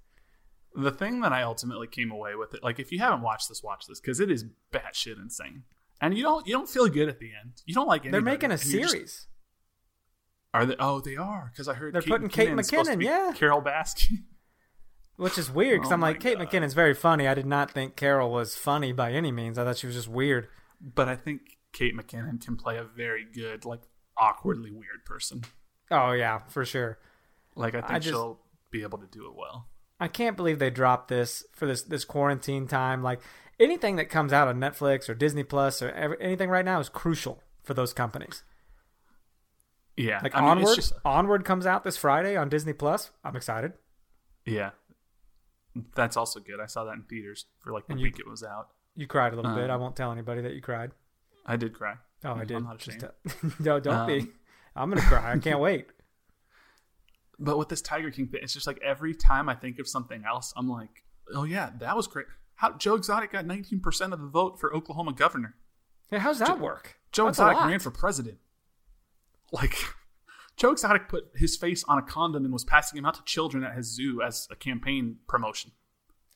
[0.74, 3.62] the thing that I ultimately came away with it, like if you haven't watched this,
[3.62, 5.64] watch this because it is batshit insane,
[6.00, 7.60] and you don't you don't feel good at the end.
[7.66, 8.12] You don't like anything.
[8.12, 9.26] they're making a you're just- series
[10.54, 10.74] are they?
[10.78, 13.32] Oh, they are because I heard They're putting Kate McKinnon's supposed to McKinnon, yeah.
[13.34, 14.22] Carole Baskin.
[15.16, 16.48] which is weird because Oh i'm like kate God.
[16.48, 19.76] mckinnon's very funny i did not think carol was funny by any means i thought
[19.76, 20.48] she was just weird
[20.80, 23.82] but I think Kate McKinnon can play a very good, like
[24.16, 25.42] awkwardly weird person.
[25.90, 26.98] oh yeah for sure
[27.56, 28.38] Like I think I just- she'll
[28.70, 29.68] be able to do it well.
[30.00, 33.02] I can't believe they dropped this for this this quarantine time.
[33.02, 33.20] Like
[33.60, 36.88] anything that comes out on Netflix or Disney Plus or every, anything right now is
[36.88, 38.42] crucial for those companies.
[39.96, 43.10] Yeah, Like I mean, Onward, just- Onward comes out this Friday on Disney Plus.
[43.22, 43.74] I'm excited.
[44.46, 44.70] yeah,
[45.94, 46.60] that's also good.
[46.60, 48.68] I saw that in theaters for like the And you- week it was out.
[48.96, 49.64] You cried a little bit.
[49.64, 50.90] Um, I won't tell anybody that you cried.
[51.46, 51.94] I did cry.
[52.24, 52.56] Oh, I did.
[52.58, 53.00] I'm not ashamed.
[53.00, 54.18] tell- no, don't be.
[54.20, 54.32] Um,
[54.76, 55.32] I'm gonna cry.
[55.32, 55.86] I can't wait.
[57.38, 60.24] But with this Tiger King thing, it's just like every time I think of something
[60.24, 61.02] else, I'm like,
[61.34, 62.26] oh yeah, that was great.
[62.54, 65.56] How Joe Exotic got 19% of the vote for Oklahoma governor.
[66.10, 66.98] Hey, how's that work?
[67.10, 68.38] Joe That's Exotic ran for president.
[69.50, 69.74] Like,
[70.56, 73.64] Joe Exotic put his face on a condom and was passing him out to children
[73.64, 75.72] at his zoo as a campaign promotion.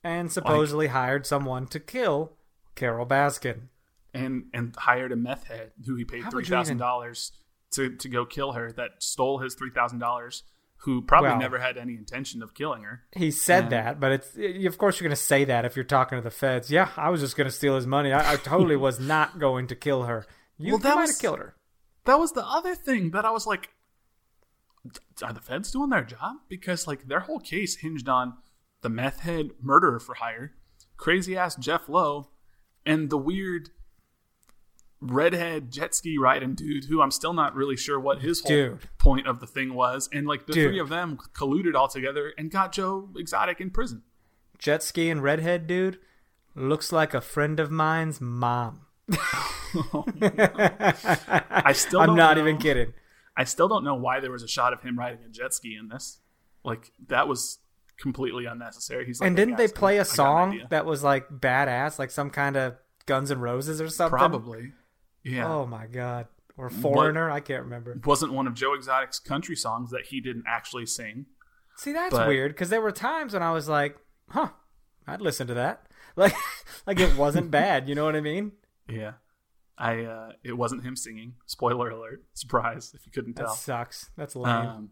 [0.03, 2.32] and supposedly hired someone to kill
[2.74, 3.68] Carole Baskin.
[4.15, 7.33] And and hired a meth head who he paid How three thousand dollars
[7.73, 8.73] to to go kill her.
[8.73, 10.43] That stole his three thousand dollars.
[10.81, 13.03] Who probably Well- never had any intention of killing her.
[13.13, 13.71] He said Yeah.
[13.83, 14.37] that, but it's
[14.67, 16.71] of course you're going to say that if you're talking to the feds.
[16.71, 18.13] Yeah, I was just going to steal his money.
[18.13, 20.27] I, I totally was not going to kill her.
[20.59, 21.57] You, Well, you that might have killed her.
[22.05, 23.71] That was the other thing that I was like,
[25.23, 26.37] are the feds doing their job?
[26.49, 28.35] Because like their whole case hinged on
[28.83, 30.53] the meth head murderer for hire,
[30.97, 32.29] crazy ass Jeff Lowe,
[32.85, 33.71] and the weird
[35.01, 38.78] redhead jet ski riding dude who I'm still not really sure what his whole Dude.
[38.99, 40.09] point of the thing was.
[40.12, 40.70] And like the Dude.
[40.70, 44.03] three of them colluded all together and got Joe Exotic in prison.
[44.59, 45.99] Jet ski and redhead dude
[46.55, 48.80] looks like a friend of mine's mom.
[50.30, 52.92] I still I'm don't know- even kidding.
[53.36, 55.76] I still don't know why there was a shot of him riding a jet ski
[55.78, 56.20] in this.
[56.64, 57.59] Like that was
[57.99, 59.05] completely unnecessary.
[59.05, 62.57] He's like, and didn't they play a song that was like badass, like some kind
[62.57, 64.16] of Guns and Roses or something?
[64.18, 64.72] Probably.
[65.27, 65.53] Yeah.
[65.53, 66.29] Oh my god.
[66.57, 68.01] Or Foreigner, I can't remember.
[68.05, 71.27] Wasn't one of Joe Exotic's country songs that he didn't actually sing.
[71.77, 73.99] See, that's But- weird because there were times when I was like,
[74.31, 74.51] "Huh,
[75.07, 75.83] I'd listen to that."
[76.18, 76.33] Like,
[76.87, 77.91] like it wasn't bad.
[77.91, 78.53] You know what I mean?
[78.89, 79.12] Yeah.
[79.77, 81.35] I uh it wasn't him singing.
[81.45, 82.24] Spoiler alert.
[82.33, 83.49] Surprise if you couldn't tell.
[83.49, 84.09] That sucks.
[84.16, 84.55] That's lame.
[84.66, 84.91] Um,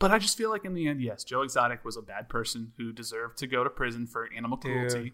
[0.00, 2.72] but I just feel like in the end, yes, Joe Exotic was a bad person
[2.76, 5.12] who deserved to go to prison for animal cruelty.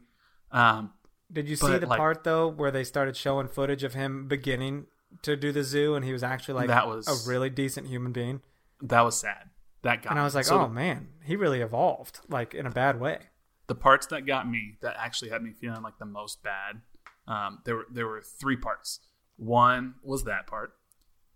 [0.50, 0.92] Um,
[1.32, 4.86] Did you see the like- part though where they started showing footage of him beginning
[5.22, 8.12] to do the zoo, and he was actually like That was- a really decent human
[8.12, 8.42] being?
[8.82, 9.50] that was sad.
[9.82, 12.70] That got And I was like, So "Oh man, he really evolved, like in a
[12.70, 13.28] bad way."
[13.68, 16.82] the parts that got me that actually had me feeling like the most bad
[17.26, 19.00] um, there were there were three parts
[19.36, 20.74] one was that part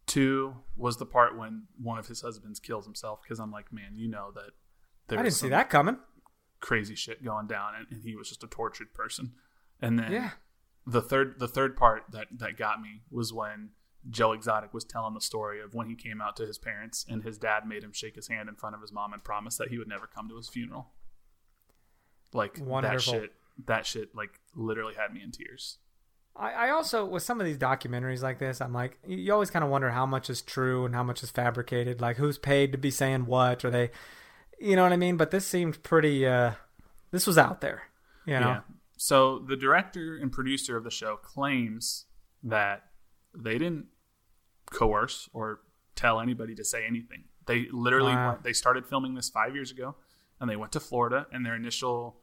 [0.06, 3.96] two was the part when one of his husbands kills himself because i'm like man
[3.96, 4.50] you know that
[5.08, 5.98] there I didn't see that coming.
[6.60, 9.32] crazy shit going down and, and he was just a tortured person
[9.80, 10.30] and then Yeah.
[10.86, 13.70] the third the third part that that got me was when
[14.08, 17.22] Joe Exotic was telling the story of when he came out to his parents and
[17.22, 19.68] his dad made him shake his hand in front of his mom and promise that
[19.68, 20.88] he would never come to his funeral.
[22.32, 23.32] Like that shit
[23.66, 25.78] that shit like literally had me in tears.
[26.36, 29.50] I, I also with some of these documentaries like this, I'm like, you, you always
[29.50, 32.00] kind of wonder how much is true and how much is fabricated.
[32.00, 33.90] Like who's paid to be saying what, or they,
[34.60, 35.16] you know what I mean?
[35.16, 36.26] But this seemed pretty.
[36.26, 36.52] uh
[37.10, 37.82] This was out there,
[38.24, 38.48] you know.
[38.48, 38.60] Yeah.
[39.02, 42.04] So the director and producer of the show claims
[42.42, 42.82] that
[43.34, 43.86] they didn't
[44.70, 45.60] coerce or
[45.96, 47.24] tell anybody to say anything.
[47.46, 48.32] They literally Wow.
[48.32, 49.96] went, they started filming this five years ago,
[50.38, 52.20] and they went to Florida, and their initial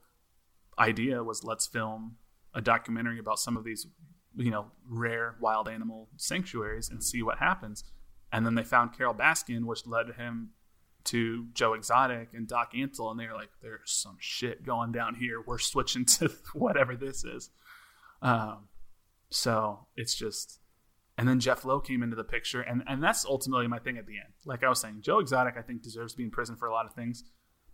[0.78, 2.18] idea was let's film
[2.54, 3.88] a documentary about some of these,
[4.36, 7.86] you know, rare wild animal sanctuaries and see what happens.
[8.32, 10.52] And then they found Carole Baskin, which led him
[11.08, 15.42] to Joe Exotic and Doc Antle, and they're like, "There's some shit going down here.
[15.42, 17.50] We're switching to whatever this is."
[18.22, 18.68] Um,
[19.30, 20.60] so it's just,
[21.18, 24.06] and then Jeff Lowe came into the picture, and and that's ultimately my thing at
[24.06, 24.34] the end.
[24.46, 26.74] Like I was saying, Joe Exotic, I think deserves to be in prison for a
[26.74, 27.24] lot of things,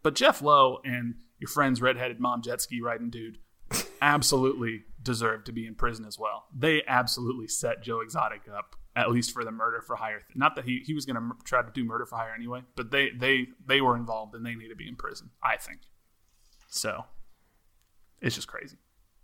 [0.02, 3.38] but Jeff Lowe and your friend's redheaded mom jet ski riding dude
[4.02, 6.46] absolutely deserve to be in prison as well.
[6.56, 10.20] They absolutely set Joe Exotic up at least for the murder for hire.
[10.20, 12.34] Th- Not that he, he was going to m- try to do murder for hire
[12.36, 15.32] anyway, but they they they were involved and they need to be in prison.
[15.44, 15.82] I think.
[16.70, 17.06] So,
[18.22, 18.78] it's just crazy.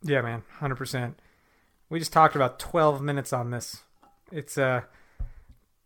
[0.03, 1.20] Yeah, man, hundred percent.
[1.89, 3.84] We just talked about twelve minutes on this.
[4.32, 4.82] It's uh,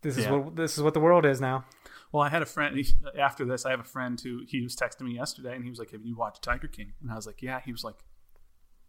[0.02, 0.32] this is Yeah.
[0.32, 1.64] what this is what the world is now.
[2.12, 2.86] Well, I had a friend he,
[3.18, 3.66] after this.
[3.66, 6.04] I have a friend who he was texting me yesterday, and he was like, "Have
[6.04, 7.96] you watched Tiger King?" And I was like, "Yeah." He was like,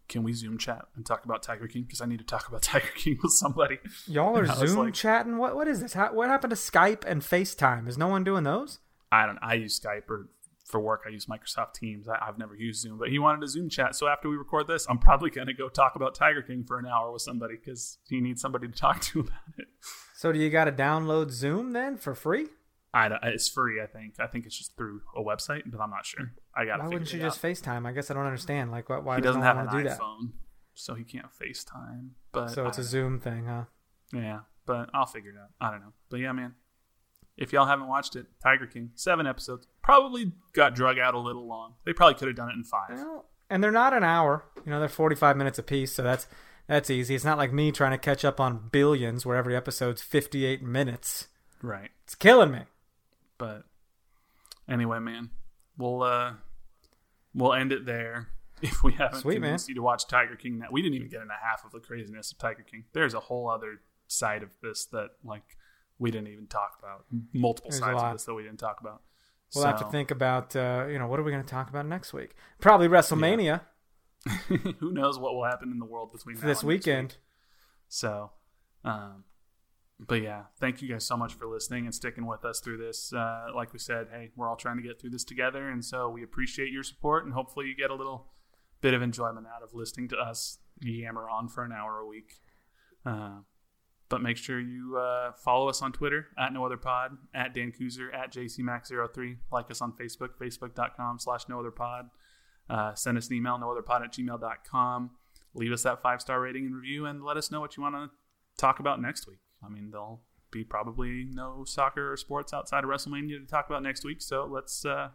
[0.07, 1.83] "Can we Zoom chat and talk about Tiger King?
[1.83, 4.71] Because I need to talk about Tiger King with somebody." Y'all are And I was
[4.71, 5.37] Zoom like- chatting.
[5.37, 5.93] What what is this?
[5.93, 7.87] How, what happened to Skype and FaceTime?
[7.87, 8.79] Is no one doing those?
[9.11, 9.39] I don't.
[9.41, 10.29] I use Skype or
[10.65, 11.03] for work.
[11.05, 12.07] I use Microsoft Teams.
[12.09, 13.95] I, I've never used Zoom, but he wanted a Zoom chat.
[13.95, 16.79] So after we record this, I'm probably going to go talk about Tiger King for
[16.79, 19.67] an hour with somebody because he needs somebody to talk to about it.
[20.15, 22.47] So do you got to download Zoom then for free?
[22.95, 23.81] I it's free.
[23.81, 24.15] I think.
[24.19, 26.31] I think it's just through a website, but I'm not sure.
[26.55, 26.79] I got.
[26.79, 27.49] Why wouldn't you just out.
[27.51, 27.85] FaceTime?
[27.85, 28.71] I guess I don't understand.
[28.71, 29.99] Like, why, why He does doesn't no have an want to do that?
[29.99, 30.31] iPhone,
[30.73, 32.11] so he can't FaceTime.
[32.31, 33.65] But So it's I a Zoom thing, huh?
[34.13, 35.49] Yeah, but I'll figure it out.
[35.59, 35.93] I don't know.
[36.09, 36.55] But yeah, man.
[37.37, 41.45] If y'all haven't watched it, Tiger King, seven episodes, probably got drug out a little
[41.45, 41.73] long.
[41.85, 42.91] They probably could have done it in five.
[42.91, 44.45] Well, and they're not an hour.
[44.65, 46.27] You know, they're 45 minutes apiece, so that's
[46.67, 47.13] that's easy.
[47.13, 51.27] It's not like me trying to catch up on billions where every episode's 58 minutes.
[51.61, 51.89] Right.
[52.05, 52.61] It's killing me.
[53.37, 53.63] But
[54.69, 55.29] anyway, man,
[55.77, 56.33] we'll uh
[57.33, 58.29] we'll end it there.
[58.61, 59.49] If we haven't Sweet, man.
[59.49, 61.81] convinced you to watch Tiger King, that we didn't even get into half of the
[61.81, 62.85] craziness of Tiger King.
[62.93, 65.57] There's a whole other side of this that like
[65.99, 67.03] we didn't even talk about.
[67.33, 69.01] Multiple There's sides of this that we didn't talk about.
[69.53, 71.85] We'll have to think about, uh, you know, what are we going to talk about
[71.85, 72.33] next week?
[72.59, 73.61] Probably WrestleMania
[74.79, 77.09] who knows what will happen in the world between now this weekend.
[77.09, 77.17] week.
[77.87, 78.31] So,
[78.83, 79.23] um,
[79.99, 83.13] but yeah, thank you guys so much for listening and sticking with us through this.
[83.13, 86.09] Uh, like we said, hey, we're all trying to get through this together, and so
[86.09, 88.27] we appreciate your support, and hopefully you get a little
[88.81, 92.41] bit of enjoyment out of listening to us yammer on for an hour a week.
[93.05, 93.39] Uh,
[94.09, 97.71] but make sure you uh, follow us on Twitter at No Other Pod, at Dan
[97.71, 99.37] Kuzer, at JCMax03.
[99.51, 102.09] Like us on Facebook, facebook.com slash No Other Pod.
[102.69, 105.11] Uh, send us an email, nootherpod at gmail.com.
[105.53, 107.95] Leave us that five star rating and review, and let us know what you want
[107.95, 108.09] to
[108.57, 109.44] talk about next week.
[109.63, 113.83] I mean, there'll be probably no soccer or sports outside of WrestleMania to talk about
[113.83, 115.09] next week, so let's uh,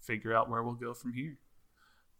[0.00, 1.38] figure out where we'll go from here.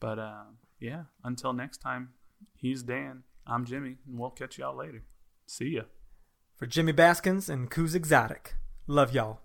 [0.00, 0.44] But uh,
[0.80, 2.10] yeah, until next time,
[2.56, 3.24] he's Dan.
[3.46, 5.04] I'm Jimmy, and we'll catch y'all later.
[5.46, 5.82] See ya.
[6.56, 8.54] For Jimmy Baskins and Coos Exotic,
[8.86, 9.40] love y'all.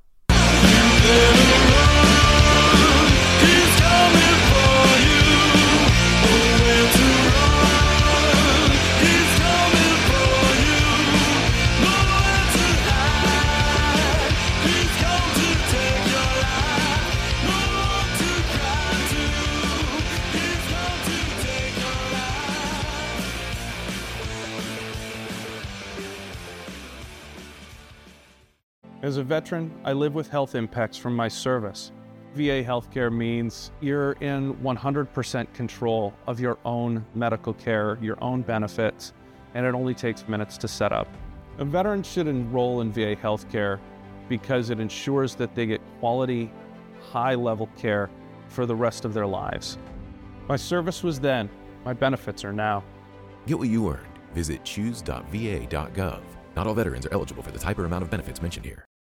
[29.07, 31.93] As a veteran, I live with health impacts from my service.
[32.33, 39.13] VA healthcare means you're in 100% control of your own medical care, your own benefits,
[39.53, 41.07] and it only takes minutes to set up.
[41.57, 43.79] A veteran should enroll in VA healthcare
[44.27, 46.51] because it ensures that they get quality,
[46.99, 48.09] high level care
[48.49, 49.77] for the rest of their lives.
[50.49, 51.49] My service was then,
[51.85, 52.83] my benefits are now.
[53.45, 54.19] Get what you earned.
[54.33, 56.21] Visit choose.va.gov.
[56.57, 58.86] Not all veterans are eligible for the type or amount of benefits mentioned here.